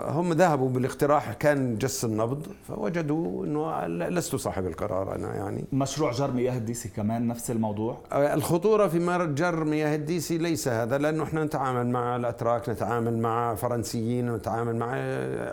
هم 0.08 0.34
ذهبوا 0.34 0.70
بالاقتراح 0.70 1.34
كان 1.34 1.78
جس 1.78 2.06
النبض 2.06 2.48
فوجدوا 2.68 3.46
إنه 3.46 3.88
لست 3.88 4.36
صاحب 4.36 4.66
القرار 4.68 5.16
أنا 5.16 5.36
يعني. 5.36 5.66
مشروع 5.74 6.12
جر 6.12 6.32
مياه 6.32 6.58
الديسي 6.58 6.90
كمان 6.90 7.28
نفس 7.28 7.52
الموضوع؟ 7.52 7.98
آه، 8.12 8.34
الخطورة 8.34 8.88
في 8.88 9.00
جر 9.36 9.64
مياه 9.64 9.96
الديسي 9.96 10.38
ليس 10.38 10.68
هذا 10.68 10.98
لأنه 10.98 11.24
إحنا 11.24 11.44
نتعامل 11.44 11.88
مع 11.88 12.16
الأتراك 12.16 12.70
نتعامل 12.70 13.18
مع 13.18 13.56
فرنسيين 13.56 14.36
نتعامل 14.36 14.76
مع 14.76 14.92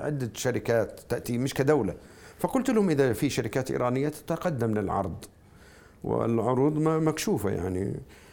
عدة 0.05 0.31
شركات 0.35 1.01
تأتي 1.09 1.39
مش 1.39 1.55
كدولة. 1.55 1.95
فقلت 2.39 2.71
لهم 2.71 2.91
إذا 2.91 3.13
في 3.13 3.31
شركات 3.31 3.71
إيرانية 3.71 4.09
تتقدم 4.09 4.75
للعرض 4.75 5.25
والعروض 6.05 6.79
مكشوفة 6.79 7.51
يعني. 7.51 7.83
آه، 7.83 8.26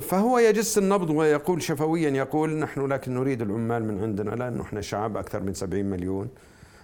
فهو 0.00 0.38
يجس 0.38 0.78
النبض 0.78 1.10
ويقول 1.10 1.62
شفويا 1.62 2.10
يقول 2.10 2.50
نحن 2.50 2.86
لكن 2.86 3.14
نريد 3.14 3.42
العمال 3.42 3.84
من 3.84 4.02
عندنا 4.02 4.30
لأنه 4.30 4.62
إحنا 4.62 4.80
شعب 4.80 5.16
أكثر 5.16 5.40
من 5.40 5.54
70 5.54 5.84
مليون. 5.84 6.28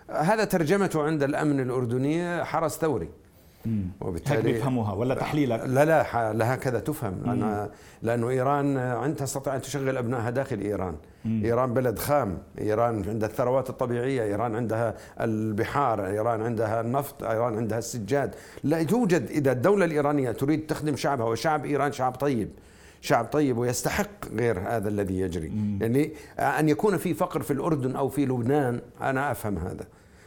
هذا 0.08 0.44
ترجمته 0.44 1.02
عند 1.02 1.22
الأمن 1.22 1.60
الأردني 1.60 2.44
حرس 2.44 2.78
ثوري. 2.78 3.08
وبالتالي 4.00 4.38
هيك 4.38 4.44
بيفهموها 4.44 4.92
ولا 4.92 5.14
تحليلك؟ 5.14 5.60
لا 5.66 5.84
لا 6.32 6.54
هكذا 6.54 6.80
تفهم. 6.80 7.22
أنا 7.26 7.70
لأنه 8.02 8.28
إيران 8.28 8.76
عندها 8.76 9.26
تستطيع 9.26 9.56
أن 9.56 9.62
تشغل 9.62 9.96
أبنائها 9.96 10.30
داخل 10.30 10.60
إيران. 10.60 10.94
مم. 11.24 11.44
إيران 11.44 11.74
بلد 11.74 11.98
خام. 11.98 12.38
إيران 12.60 13.04
عندها 13.08 13.28
الثروات 13.28 13.70
الطبيعية. 13.70 14.22
إيران 14.22 14.56
عندها 14.56 14.94
البحار. 15.20 16.06
إيران 16.06 16.42
عندها 16.42 16.80
النفط. 16.80 17.24
إيران 17.24 17.56
عندها 17.56 17.78
السجاد. 17.78 18.34
لا 18.64 18.82
توجد 18.82 19.26
إذا 19.30 19.52
الدولة 19.52 19.84
الإيرانية 19.84 20.32
تريد 20.32 20.66
تخدم 20.66 20.96
شعبها 20.96 21.26
وشعب 21.26 21.64
إيران 21.64 21.92
شعب 21.92 22.14
طيب 22.14 22.48
شعب 23.00 23.24
طيب 23.24 23.58
ويستحق 23.58 24.28
غير 24.34 24.60
هذا 24.60 24.88
الذي 24.88 25.20
يجري. 25.20 25.48
مم. 25.48 25.78
يعني 25.80 26.12
أن 26.38 26.68
يكون 26.68 26.96
في 26.96 27.14
فقر 27.14 27.42
في 27.42 27.52
الأردن 27.52 27.96
أو 27.96 28.08
في 28.08 28.26
لبنان 28.26 28.80
أنا 29.00 29.30
أفهم 29.30 29.58
هذا. 29.58 29.84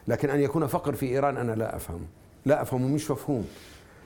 لكن 0.07 0.29
أن 0.29 0.39
يكون 0.39 0.67
فقر 0.67 0.93
في 0.93 1.05
إيران 1.05 1.37
أنا 1.37 1.51
لا 1.51 1.75
أفهمه 1.75 2.05
لا 2.45 2.61
أفهمه 2.61 2.87
مش 2.87 3.11
مفهوم. 3.11 3.45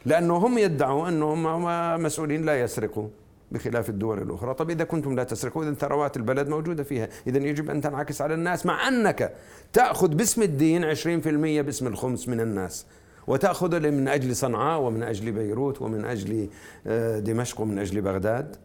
لأنه 0.05 0.37
هم 0.37 0.57
يدعوا 0.57 1.07
أنهم 1.07 1.47
هم 1.47 2.03
مسؤولين 2.03 2.45
لا 2.45 2.61
يسرقوا 2.61 3.07
بخلاف 3.51 3.89
الدول 3.89 4.21
الأخرى. 4.21 4.53
طب 4.53 4.69
إذا 4.69 4.83
كنتم 4.83 5.15
لا 5.15 5.23
تسرقوا 5.23 5.63
إذا 5.63 5.73
ثروات 5.73 6.17
البلد 6.17 6.47
موجودة 6.47 6.83
فيها. 6.83 7.09
إذا 7.27 7.37
يجب 7.37 7.69
أن 7.69 7.81
تنعكس 7.81 8.21
على 8.21 8.33
الناس 8.33 8.65
مع 8.65 8.87
أنك 8.87 9.33
تأخذ 9.73 10.07
باسم 10.07 10.41
الدين 10.41 10.95
20% 10.95 11.61
باسم 11.61 11.87
الخمس 11.87 12.29
من 12.29 12.39
الناس 12.39 12.85
وتأخذ 13.27 13.79
من 13.79 14.07
أجل 14.07 14.35
صنعاء 14.35 14.81
ومن 14.81 15.03
أجل 15.03 15.31
بيروت 15.31 15.81
ومن 15.81 16.05
أجل 16.05 16.49
آه، 16.87 17.19
دمشق 17.19 17.61
ومن 17.61 17.79
أجل 17.79 18.01
بغداد. 18.01 18.55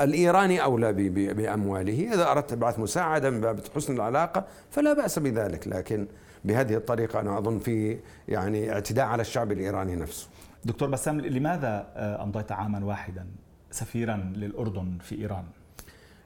الإيراني 0.00 0.62
أولى 0.62 0.92
بأمواله. 1.34 2.12
إذا 2.14 2.30
أردت 2.30 2.50
تبعث 2.50 2.78
مساعدة 2.78 3.30
من 3.30 3.40
باب 3.40 3.60
حسن 3.74 3.94
العلاقة 3.94 4.44
فلا 4.70 4.92
بأس 4.92 5.18
بذلك 5.18 5.68
لكن 5.68 6.06
بهذه 6.44 6.74
الطريقة 6.74 7.20
أنا 7.20 7.38
أظن 7.38 7.58
في 7.58 7.98
يعني 8.28 8.72
اعتداء 8.72 9.06
على 9.06 9.20
الشعب 9.20 9.52
الإيراني 9.52 9.96
نفسه 9.96 10.28
دكتور 10.64 10.88
بسام 10.88 11.20
لماذا 11.20 11.86
أمضيت 11.96 12.52
عاما 12.52 12.84
واحدا 12.84 13.26
سفيرا 13.70 14.32
للأردن 14.36 14.98
في 15.00 15.14
إيران؟ 15.14 15.44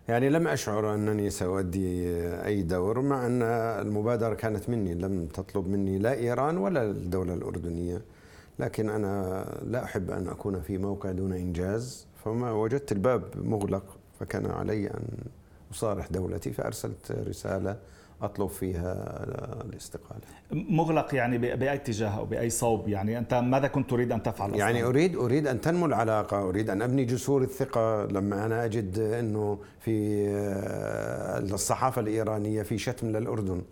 يعني 0.09 0.29
لم 0.29 0.49
أشعر 0.49 0.95
أنني 0.95 1.31
سأؤدي 1.31 2.09
أي 2.45 2.63
دور 2.63 3.01
مع 3.01 3.27
أن 3.27 3.43
المبادرة 3.87 4.35
كانت 4.35 4.69
مني 4.71 4.95
لم 4.95 5.27
تطلب 5.27 5.69
مني 5.69 5.99
لا 5.99 6.15
إيران 6.15 6.57
ولا 6.57 6.83
الدولة 6.83 7.35
الأردنية 7.35 8.03
لكن 8.59 8.91
أنا 8.91 9.45
لا 9.67 9.85
أحب 9.85 10.11
أن 10.11 10.29
أكون 10.29 10.61
في 10.61 10.79
موقع 10.79 11.11
دون 11.11 11.33
إنجاز 11.33 12.07
فما 12.25 12.53
وجدت 12.53 12.93
الباب 12.93 13.23
مغلق 13.37 13.97
فكان 14.21 14.47
علي 14.47 14.87
أن 14.87 15.07
أصارح 15.73 16.07
دولتي 16.11 16.53
فأرسلت 16.53 17.13
رسالة 17.13 17.77
أطلب 18.23 18.49
فيها 18.49 18.95
الاستقالة. 19.65 20.21
مغلق 20.53 21.15
يعني 21.15 21.39
بأي 21.39 21.75
اتجاه 21.75 22.19
أو 22.19 22.25
بأي 22.25 22.51
صوب 22.51 22.89
يعني 22.89 23.19
أنت 23.19 23.35
ماذا 23.35 23.69
كنت 23.69 23.91
تريد 23.91 24.13
أن 24.13 24.23
تفعل 24.23 24.49
أصلاً؟ 24.49 24.59
يعني 24.59 24.85
اريد 24.85 25.17
أريد 25.17 25.47
أن 25.47 25.61
تنمو 25.61 25.87
العلاقة، 25.87 26.49
أريد 26.49 26.71
أن 26.71 26.83
أبني 26.83 27.05
جسور 27.05 27.43
الثقة 27.43 28.05
لما 28.05 28.47
أنا 28.47 28.65
أجد 28.65 28.99
إنه 28.99 29.59
في 29.81 30.27
آه، 30.29 31.39
الصحافة 31.39 32.01
الإيرانية 32.01 32.63
في 32.63 32.79
شتم 32.79 33.07
للأردن. 33.07 33.63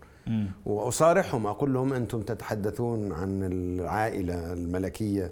وأصارحهم 0.65 1.47
أقول 1.47 1.73
لهم 1.73 1.93
أنتم 1.93 2.21
تتحدثون 2.21 3.11
عن 3.11 3.43
العائلة 3.43 4.53
الملكية 4.53 5.31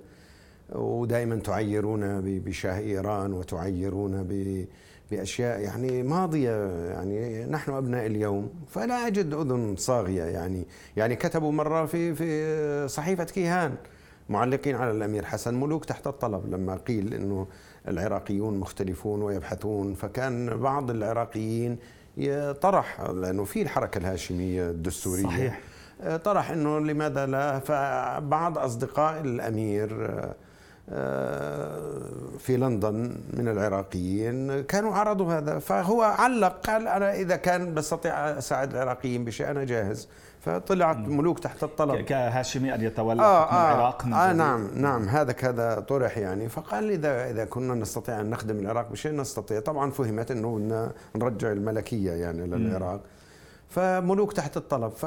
ودائما 0.75 1.35
تعيرون 1.35 2.21
بشاه 2.39 2.79
إيران 2.79 3.33
وتعيرون 3.33 4.23
ب 4.23 4.65
بأشياء 5.11 5.59
يعني 5.59 6.03
ماضية 6.03 6.67
يعني 6.91 7.45
نحن 7.45 7.71
أبناء 7.71 8.05
اليوم 8.05 8.49
فلا 8.67 9.07
أجد 9.07 9.33
أذن 9.33 9.75
صاغية 9.77 10.23
يعني. 10.23 10.65
يعني 10.97 11.15
كتبوا 11.15 11.51
مرة 11.51 11.85
في 11.85 12.15
في 12.15 12.87
صحيفة 12.87 13.23
كيهان 13.23 13.75
معلقين 14.29 14.75
على 14.75 14.91
الأمير 14.91 15.25
حسن 15.25 15.53
ملوك 15.53 15.85
تحت 15.85 16.07
الطلب 16.07 16.53
لما 16.53 16.75
قيل 16.75 17.13
إنه 17.13 17.47
العراقيون 17.87 18.57
مختلفون 18.57 19.21
ويبحثون 19.21 19.93
فكان 19.93 20.57
بعض 20.57 20.91
العراقيين 20.91 21.77
طرح 22.61 23.01
لأنه 23.01 23.43
في 23.43 23.61
الحركة 23.61 23.97
الهاشمية 23.97 24.69
الدستورية. 24.69 25.23
صحيح. 25.23 25.59
طرح 26.23 26.51
إنه 26.51 26.79
لماذا 26.79 27.25
لا 27.25 27.59
فبعض 27.59 28.57
أصدقاء 28.57 29.21
الأمير 29.21 30.05
آه، 30.05 30.35
في 32.39 32.57
لندن 32.57 33.15
من 33.33 33.47
العراقيين 33.47 34.63
كانوا 34.63 34.95
عرضوا 34.95 35.33
هذا. 35.33 35.59
فهو 35.59 36.01
علق 36.01 36.65
قال 36.67 36.87
أنا 36.87 37.13
إذا 37.13 37.35
كان 37.35 37.73
بستطيع 37.73 38.13
أساعد 38.37 38.73
العراقيين 38.73 39.25
بشيء 39.25 39.51
أنا 39.51 39.63
جاهز. 39.63 40.07
فطلعت 40.41 40.97
ملوك 40.97 41.39
تحت 41.39 41.63
الطلب. 41.63 42.01
كهاشمي 42.01 42.75
أن 42.75 42.81
يتولى 42.81 43.21
آه 43.21 43.43
آه. 43.43 43.71
العراق 43.71 44.05
آه 44.05 44.33
نعم 44.33 44.67
نعم. 44.75 45.09
هذا 45.09 45.31
كذا 45.31 45.79
طرح 45.79 46.17
يعني. 46.17 46.49
فقال 46.49 46.89
إذا 46.89 47.29
إذا 47.29 47.45
كنا 47.45 47.73
نستطيع 47.75 48.21
أن 48.21 48.29
نخدم 48.29 48.59
العراق 48.59 48.91
بشيء 48.91 49.15
نستطيع. 49.15 49.59
طبعا 49.59 49.91
فهمت 49.91 50.31
إنه 50.31 50.91
نرجع 51.15 51.51
الملكية 51.51 52.11
يعني 52.11 52.47
للعراق. 52.47 53.01
فملوك 53.69 54.33
تحت 54.33 54.57
الطلب. 54.57 54.91
ف 54.91 55.05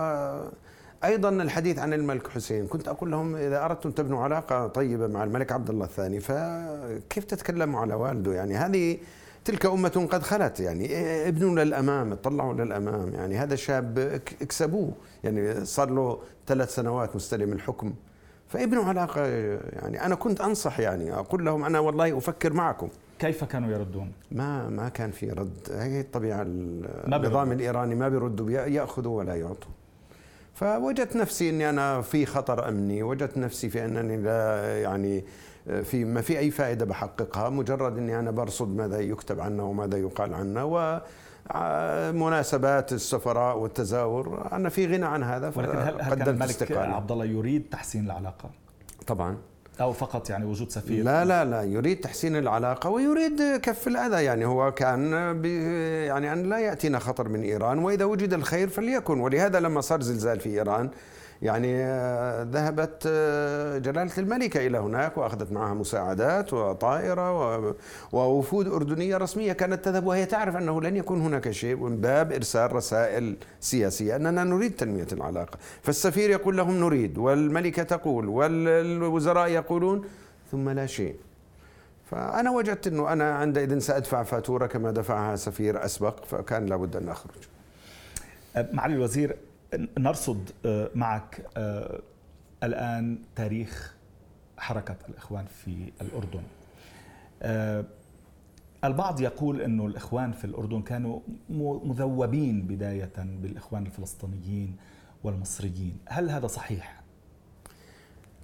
أيضا 1.05 1.29
الحديث 1.29 1.79
عن 1.79 1.93
الملك 1.93 2.29
حسين 2.29 2.67
كنت 2.67 2.89
أقول 2.89 3.11
لهم 3.11 3.37
إذا 3.37 3.65
أردتم 3.65 3.91
تبنوا 3.91 4.23
علاقة 4.23 4.67
طيبة 4.67 5.07
مع 5.07 5.25
الملك 5.25 5.53
عبد 5.53 5.71
الله 5.71 5.85
الثاني 5.85 6.21
فكيف 6.21 7.25
تتكلموا 7.25 7.81
على 7.81 7.95
والده؟ 7.95 8.35
يعني 8.35 8.57
هذه 8.57 8.99
تلك 9.45 9.67
أمة 9.67 10.09
قد 10.11 10.23
خلت 10.23 10.61
يعني 10.61 10.89
ابنوا 11.29 11.65
للأمام 11.65 12.13
اطلعوا 12.13 12.55
للأمام 12.55 13.15
يعني 13.15 13.37
هذا 13.37 13.55
شاب 13.57 13.99
اكسبوه 14.43 14.93
يعني 15.25 15.65
صار 15.65 15.91
له 15.91 16.19
ثلاث 16.47 16.75
سنوات 16.75 17.17
مستلم 17.17 17.53
الحكم. 17.53 17.95
فابنوا 18.49 18.85
علاقة 18.85 19.27
يعني 19.73 20.07
أنا 20.07 20.15
كنت 20.15 20.41
أنصح 20.41 20.81
يعني 20.81 21.15
أقول 21.15 21.45
لهم 21.45 21.65
أنا 21.65 21.79
والله 21.79 22.19
أفكر 22.19 22.53
معكم. 22.53 22.89
كيف 23.19 23.45
كانوا 23.45 23.71
يردون؟ 23.71 24.13
ما 24.33 24.69
ما 24.69 24.89
كان 24.89 25.11
في 25.11 25.31
رد. 25.31 25.69
هي 25.71 26.01
الطبيعة 26.01 26.43
النظام 26.43 27.53
الإيراني 27.53 27.95
ما 27.95 28.09
بيردوا 28.09 28.51
يأخذوا 28.51 29.19
ولا 29.19 29.35
يعطوا. 29.35 29.71
فوجدت 30.59 31.17
نفسي 31.17 31.51
إني 31.51 31.71
أنا 31.71 32.01
في 32.01 32.27
خطر 32.27 32.69
أمني 32.69 33.03
وجدت 33.03 33.39
نفسي 33.39 33.69
في 33.69 33.85
أنني 33.85 34.17
لا 34.17 34.83
يعني 34.83 35.25
في 35.85 36.05
ما 36.05 36.21
في 36.21 36.39
أي 36.39 36.51
فائدة 36.51 36.85
بحققها 36.85 37.49
مجرد 37.49 37.99
إني 37.99 38.19
أنا 38.19 38.31
برصد 38.31 38.77
ماذا 38.77 39.01
يكتب 39.01 39.41
عنا 39.41 39.63
وماذا 39.63 39.99
يقال 39.99 40.35
عنا 40.35 40.63
و 40.63 41.01
مناسبات 42.13 42.93
السفراء 42.93 43.59
والتزاور 43.59 44.49
أنا 44.53 44.69
في 44.69 44.87
غنى 44.87 45.07
عن 45.07 45.23
هذا 45.23 45.53
ولكن 45.57 45.79
هل, 45.79 46.03
هل 46.03 46.15
كان 46.15 46.29
الملك 46.29 46.73
عبد 46.73 47.13
الله 47.13 47.25
يريد 47.25 47.67
تحسين 47.71 48.07
العلاقة؟ 48.07 48.51
طبعا 49.07 49.37
أو 49.81 49.93
فقط 49.93 50.31
يعني 50.31 50.45
وجود 50.45 50.71
سفير؟ 50.71 51.05
لا 51.05 51.25
لا 51.25 51.45
لا 51.45 51.63
يريد 51.63 52.01
تحسين 52.01 52.37
العلاقة 52.37 52.91
ويريد 52.91 53.57
كف 53.63 53.89
الأذى. 53.89 54.25
يعني 54.25 54.47
هو 54.47 54.73
كان 54.73 55.13
يعني 56.07 56.33
أن 56.33 56.43
لا 56.43 56.59
يأتينا 56.59 56.99
خطر 56.99 57.29
من 57.29 57.43
إيران 57.43 57.79
وإذا 57.79 58.05
وجد 58.05 58.33
الخير 58.33 58.69
فليكن. 58.69 59.21
ولهذا 59.21 59.61
لما 59.61 59.81
صار 59.81 60.01
زلزال 60.01 60.41
في 60.41 60.49
إيران 60.49 60.91
يعني 61.43 61.85
آه، 61.85 62.43
ذهبت 62.43 63.03
آه، 63.07 63.79
جلالة 63.79 64.11
الملكة 64.19 64.67
إلى 64.67 64.79
هناك 64.79 65.19
وأخذت 65.19 65.53
معها 65.53 65.75
مساعدات 65.75 66.53
وطائرة 66.53 67.75
ووفود 68.13 68.69
أردنية 68.69 69.17
رسمية 69.17 69.53
كانت 69.53 69.85
تذهب. 69.85 70.07
وهي 70.07 70.27
تعرف 70.27 70.57
أنه 70.57 70.83
لن 70.83 70.97
يكون 70.97 71.21
هناك 71.21 71.51
شيء 71.51 71.77
من 71.77 71.97
باب 71.97 72.33
إرسال 72.33 72.73
رسائل 72.73 73.37
سياسية. 73.61 74.17
أننا 74.17 74.45
نريد 74.45 74.77
تنمية 74.77 75.07
العلاقة. 75.13 75.59
فالسفير 75.83 76.31
يقول 76.31 76.57
لهم 76.57 76.81
نريد. 76.81 77.19
والملكة 77.19 77.83
تقول 77.83 78.29
والوزراء 78.29 79.49
يقولون 79.49 80.05
ثم 80.53 80.69
لا 80.69 80.87
شيء. 80.87 81.17
فأنا 82.11 82.51
وجدت 82.51 82.87
أنه 82.87 83.13
أنا 83.13 83.35
عندئذ 83.35 83.79
سأدفع 83.79 84.23
فاتورة 84.23 84.67
كما 84.67 84.91
دفعها 84.91 85.37
سفير 85.37 85.85
أسبق 85.85 86.25
فكان 86.25 86.67
لابد 86.67 86.97
أن 86.97 87.09
أخرج. 87.09 87.49
معالي 88.73 88.95
الوزير 88.95 89.37
نرصد 89.75 90.51
آه، 90.67 90.91
معك 90.95 91.47
آه، 91.57 92.01
الآن 92.63 93.19
تاريخ 93.37 93.95
حركة 94.57 94.97
الإخوان 95.09 95.45
في 95.47 95.93
الأردن. 96.03 96.43
آه، 97.43 97.85
البعض 98.85 99.21
يقول 99.21 99.61
أنه 99.61 99.87
الإخوان 99.87 100.33
في 100.33 100.45
الأردن 100.45 100.83
كانوا 100.83 101.21
مذوبين 101.85 102.63
بداية 102.63 103.13
بالإخوان 103.17 103.87
الفلسطينيين 103.87 104.77
والمصريين. 105.25 105.97
هل 106.07 106.31
هذا 106.31 106.47
صحيح؟ 106.47 107.03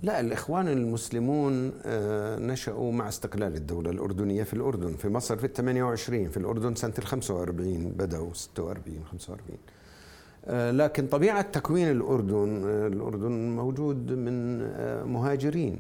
لا 0.03 0.21
الإخوان 0.21 0.69
المسلمون 0.69 1.73
نشأوا 2.47 2.93
مع 2.93 3.09
استقلال 3.09 3.55
الدولة 3.55 3.91
الأردنية 3.91 4.43
في 4.43 4.55
الأردن. 4.55 4.97
في 4.97 5.09
مصر 5.09 5.37
في 5.37 5.47
ال 5.47 5.53
28 5.53 6.31
في 6.31 6.37
الأردن 6.37 6.75
سنة 6.75 6.95
ال 6.99 7.07
45 7.07 7.93
بدأوا 7.93 8.35
46 8.35 9.05
45 9.05 9.59
آه، 9.59 9.85
لكن 10.49 11.07
طبيعة 11.07 11.43
تكوين 11.43 11.91
الأردن 11.91 12.63
آه، 12.67 12.87
الأردن 12.87 13.57
موجود 13.57 14.13
من 14.13 14.63
آه، 14.63 15.05
مهاجرين. 15.05 15.79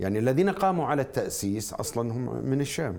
يعني 0.00 0.18
الذين 0.18 0.50
قاموا 0.50 0.86
على 0.86 1.02
التأسيس 1.02 1.72
أصلا 1.72 2.12
هم 2.12 2.44
من 2.44 2.60
الشام. 2.60 2.96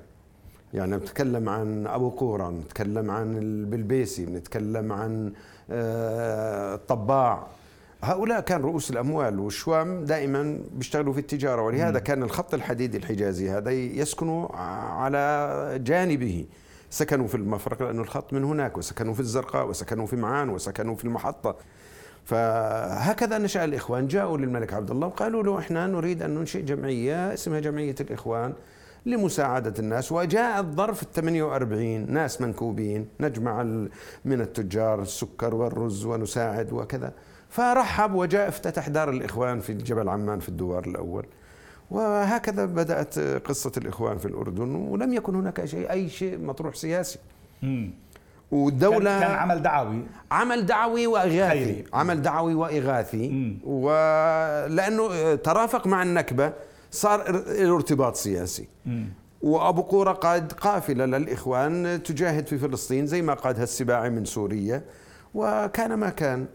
يعني 0.74 0.96
نتكلم 0.96 1.50
عن 1.50 1.88
أبو 1.88 2.10
قورة 2.10 2.50
نتكلم 2.50 3.12
عن 3.12 3.38
البلبيسي 3.38 4.26
نتكلم 4.26 4.92
عن 4.92 5.34
الطباع. 5.70 7.48
هؤلاء 8.04 8.42
كان 8.42 8.62
رؤوس 8.62 8.92
الأموال 8.92 9.40
والشوام 9.40 10.06
دائما 10.06 10.60
بيشتغلوا 10.74 11.14
في 11.14 11.20
التجارة 11.20 11.62
ولهذا 11.62 12.00
كان 12.00 12.24
الخط 12.24 12.54
الحديدي 12.54 12.98
الحجازي 12.98 13.50
هذا 13.50 13.72
يسكن 13.72 14.48
على 14.54 15.80
جانبه. 15.84 16.46
سكنوا 16.90 17.28
في 17.28 17.36
المفرق 17.36 17.84
لأنه 17.84 18.02
الخط 18.02 18.34
من 18.34 18.44
هناك 18.44 18.78
وسكنوا 18.78 19.14
في 19.14 19.20
الزرقاء 19.20 19.68
وسكنوا 19.68 20.06
في 20.06 20.16
معان 20.16 20.50
وسكنوا 20.50 20.96
في 20.96 21.06
المحطة. 21.06 21.56
فهكذا 22.26 23.38
نشأ 23.38 23.64
الإخوان 23.64 24.08
جاءوا 24.08 24.38
للملك 24.38 24.74
عبد 24.74 24.92
الله 24.92 25.08
وقالوا 25.08 25.44
له 25.44 25.60
إحنا 25.60 25.88
نريد 25.88 26.24
أن 26.24 26.36
ننشئ 26.36 26.62
جمعية 26.62 27.34
اسمها 27.34 27.60
جمعية 27.60 27.96
الإخوان 28.02 28.54
لمساعدة 29.06 29.74
الناس. 29.80 30.12
وجاء 30.12 30.60
الظرف 30.60 31.04
ال 31.04 31.12
48 31.12 32.14
ناس 32.14 32.42
منكوبين 32.42 33.08
نجمع 33.20 33.64
من 34.26 34.42
التجار 34.42 35.02
السكر 35.02 35.56
والرز 35.56 36.06
ونساعد 36.06 36.74
وكذا. 36.74 37.14
فرحب 37.50 38.14
وجاء 38.14 38.48
افتتح 38.48 38.88
دار 38.88 39.10
الإخوان 39.10 39.60
في 39.60 39.74
جبل 39.74 40.10
عمان 40.10 40.40
في 40.40 40.50
الدوار 40.50 40.88
الأول. 40.88 41.26
وهكذا 41.92 42.66
بدأت 42.66 43.20
قصة 43.20 43.72
الإخوان 43.78 44.18
في 44.18 44.26
الأردن 44.26 44.76
ولم 44.76 45.14
يكن 45.14 45.36
هناك 45.36 45.66
شيء 45.66 45.92
أي 45.92 46.10
شيء 46.10 46.38
مطروح 46.38 46.76
سياسي. 46.76 47.20
مم. 47.62 47.92
والدولة 48.52 49.20
كان 49.20 49.32
عمل 49.32 49.62
دعوي. 49.62 50.02
عمل 50.32 50.66
دعوي 50.66 51.08
وإغاثي. 51.08 51.66
خيري. 51.66 51.84
عمل 51.94 52.22
دعوي 52.22 52.54
وإغاثي. 52.54 53.58
ولأنه 53.64 55.36
ترافق 55.36 55.88
مع 55.88 56.04
النكبة 56.04 56.54
صار 56.92 57.30
الارتباط 57.30 58.16
سياسي. 58.16 58.68
مم. 58.86 59.08
وأبو 59.42 59.82
قورة 59.82 60.12
قاد 60.12 60.52
قافلة 60.52 61.06
للإخوان 61.06 62.04
تجاهد 62.04 62.48
في 62.48 62.58
فلسطين 62.58 63.08
زي 63.08 63.22
ما 63.22 63.34
قادها 63.34 63.64
السباعي 63.64 64.10
من 64.10 64.26
سوريا. 64.26 64.82
وكان 65.34 65.94
ما 65.94 66.10
كان. 66.10 66.46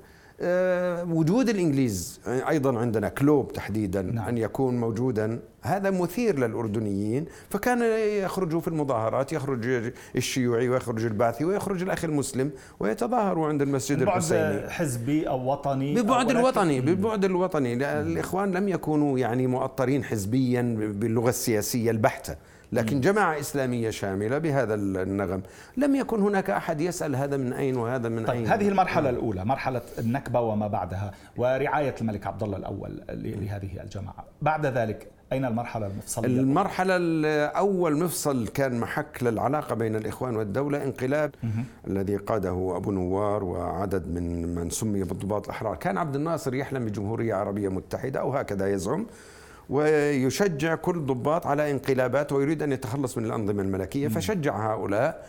وجود 1.11 1.49
الإنجليز 1.49 2.21
أيضا 2.27 2.79
عندنا 2.79 3.09
كلوب 3.09 3.53
تحديدا 3.53 4.03
نعم. 4.03 4.29
أن 4.29 4.39
يكون 4.39 4.81
موجودا. 4.81 5.41
هذا 5.63 5.91
مثير 5.91 6.39
للأردنيين 6.39 7.25
فكان 7.51 7.83
يخرجوا 8.25 8.61
في 8.61 8.69
المظاهرات 8.69 9.33
يخرج 9.33 9.93
الشيوعي 10.17 10.69
ويخرج 10.69 11.05
الباثي 11.05 11.45
ويخرج 11.45 11.83
الأخ 11.83 12.05
المسلم 12.05 12.51
ويتظاهروا 12.81 13.47
عند 13.49 13.63
المسجد 13.63 14.03
ببعد 14.03 14.17
الحسيني. 14.17 14.71
حزبي 14.71 15.29
أو 15.29 15.53
وطني 15.53 15.95
ببعد 15.95 16.31
أو 16.31 16.39
الوطني 16.41 16.81
ببعد 16.81 17.25
الوطني. 17.25 17.75
لا، 17.75 18.01
الإخوان 18.01 18.53
لم 18.53 18.69
يكونوا 18.69 19.19
يعني 19.19 19.47
مؤطرين 19.47 20.05
حزبيا 20.05 20.63
باللغة 20.79 21.29
السياسية 21.29 21.91
البحتة. 21.91 22.37
لكن 22.75 23.01
جماعة 23.01 23.41
إسلامية 23.41 23.91
شاملة 23.91 24.39
بهذا 24.39 24.75
النغم. 24.75 25.43
لم 25.77 25.95
يكن 25.95 26.21
هناك 26.21 26.51
أحد 26.51 26.81
يسأل 26.81 27.17
هذا 27.17 27.37
من 27.37 27.53
أين 27.53 27.77
وهذا 27.77 28.09
من 28.09 28.25
طيب 28.25 28.37
أين. 28.37 28.47
هذه 28.47 28.69
المرحلة 28.69 29.11
الأولى 29.11 29.45
مرحلة 29.45 29.83
النكبة 29.99 30.41
وما 30.41 30.67
بعدها 30.67 31.11
ورعاية 31.37 31.95
الملك 32.01 32.27
عبد 32.27 32.43
الله 32.43 32.57
الأول 32.57 33.03
لهذه 33.09 33.83
الجماعة. 33.83 34.25
بعد 34.43 34.67
ذلك 34.67 35.09
أين 35.33 35.45
المرحلة 35.45 35.87
المفصلية؟ 35.87 36.41
المرحلة 36.41 36.97
الأول 36.97 37.97
مفصل 37.97 38.49
كان 38.49 38.81
محك 38.81 39.23
للعلاقة 39.23 39.75
بين 39.75 39.97
الإخوان 39.97 40.37
والدولة 40.37 40.85
انقلاب 40.85 41.35
الذي 41.87 42.17
قاده 42.17 42.73
أبو 42.77 42.93
نوار 42.93 43.45
وعدد 43.45 44.09
من 44.09 44.55
من 44.55 44.71
سمي 44.71 45.05
بالضباط 45.05 45.45
الأحرار. 45.45 45.77
كان 45.77 45.99
عبد 45.99 46.17
الناصر 46.17 46.55
يحلم 46.55 46.85
بجمهورية 46.85 47.35
عربية 47.35 47.69
متحدة 47.69 48.21
أو 48.21 48.33
هكذا 48.33 48.73
يزعم. 48.73 49.07
ويشجع 49.71 50.75
كل 50.75 50.99
ضباط 51.01 51.47
على 51.47 51.71
انقلابات 51.71 52.33
ويريد 52.33 52.63
أن 52.63 52.73
يتخلص 52.73 53.19
من 53.19 53.25
الأنظمة 53.25 53.63
الملكية 53.63 54.09
فشجع 54.09 54.73
هؤلاء. 54.75 55.27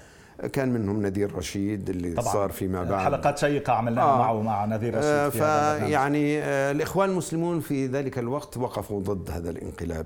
كان 0.54 0.70
منهم 0.74 1.02
نذير 1.02 1.36
رشيد 1.36 1.90
اللي 1.90 2.12
طبعا. 2.14 2.34
صار 2.34 2.52
فيما 2.52 2.84
بعد. 2.84 3.06
حلقات 3.06 3.38
شيقة 3.38 3.74
عملناها 3.74 4.14
آه. 4.14 4.18
معه 4.18 4.42
مع 4.42 4.66
نذير 4.66 4.94
آه، 4.96 5.28
رشيد 5.28 5.42
البرنامج. 5.42 5.88
فيعني 5.88 6.40
آه، 6.40 6.72
الإخوان 6.72 7.10
المسلمون 7.10 7.60
في 7.60 7.88
ذلك 7.88 8.20
الوقت 8.20 8.58
وقفوا 8.58 9.02
ضد 9.02 9.32
هذا 9.32 9.50
الانقلاب. 9.50 10.06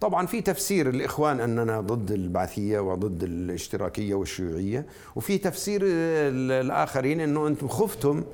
طبعا 0.00 0.26
في 0.26 0.40
تفسير 0.40 0.88
الإخوان 0.88 1.40
أننا 1.40 1.80
ضد 1.80 2.10
البعثية 2.10 2.78
وضد 2.80 3.22
الاشتراكية 3.22 4.14
والشيوعية 4.14 4.86
وفي 5.16 5.38
تفسير 5.38 5.82
آه، 5.84 6.28
الآخرين 6.60 7.20
أنه 7.20 7.46
أنتم 7.48 7.68
خفتم 7.68 8.24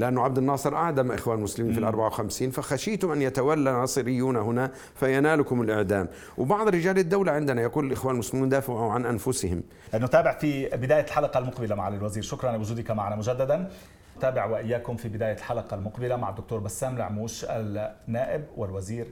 لأنه 0.00 0.22
عبد 0.22 0.38
الناصر 0.38 0.76
أعدم 0.76 1.12
إخوان 1.12 1.38
المسلمين 1.38 1.72
في 1.72 1.78
ال 1.78 1.84
54 1.84 2.50
فخشيتم 2.50 3.12
أن 3.12 3.22
يتولى 3.22 3.72
ناصريون 3.72 4.36
هنا 4.36 4.72
فينالكم 4.94 5.62
الإعدام. 5.62 6.08
وبعض 6.38 6.68
رجال 6.68 6.98
الدولة 6.98 7.32
عندنا 7.32 7.62
يقول 7.62 7.86
الإخوان 7.86 8.14
المسلمون 8.14 8.48
دافعوا 8.48 8.92
عن 8.92 9.06
أنفسهم. 9.06 9.62
نتابع 9.94 10.38
في 10.38 10.68
بداية 10.68 11.04
الحلقة 11.04 11.38
المقبلة 11.38 11.74
معالي 11.74 11.96
الوزير. 11.96 12.22
شكرا 12.22 12.52
لوجودك 12.52 12.90
معنا 12.90 13.16
مجددا. 13.16 13.70
نتابع 14.16 14.44
وإياكم 14.44 14.96
في 14.96 15.08
بداية 15.08 15.34
الحلقة 15.34 15.74
المقبلة 15.74 16.16
مع 16.16 16.28
الدكتور 16.28 16.58
بسام 16.58 16.96
العموش 16.96 17.46
النائب 17.48 18.44
والوزير 18.56 19.06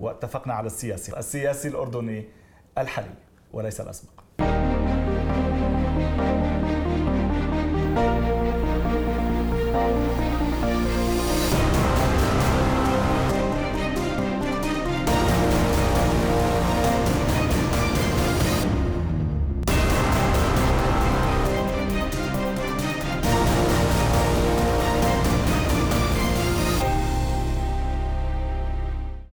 واتفقنا 0.00 0.54
على 0.54 0.66
السياسي 0.66 1.18
السياسي 1.18 1.68
الأردني 1.68 2.24
الحالي 2.78 3.14
وليس 3.52 3.80
الأسبق. 3.80 4.19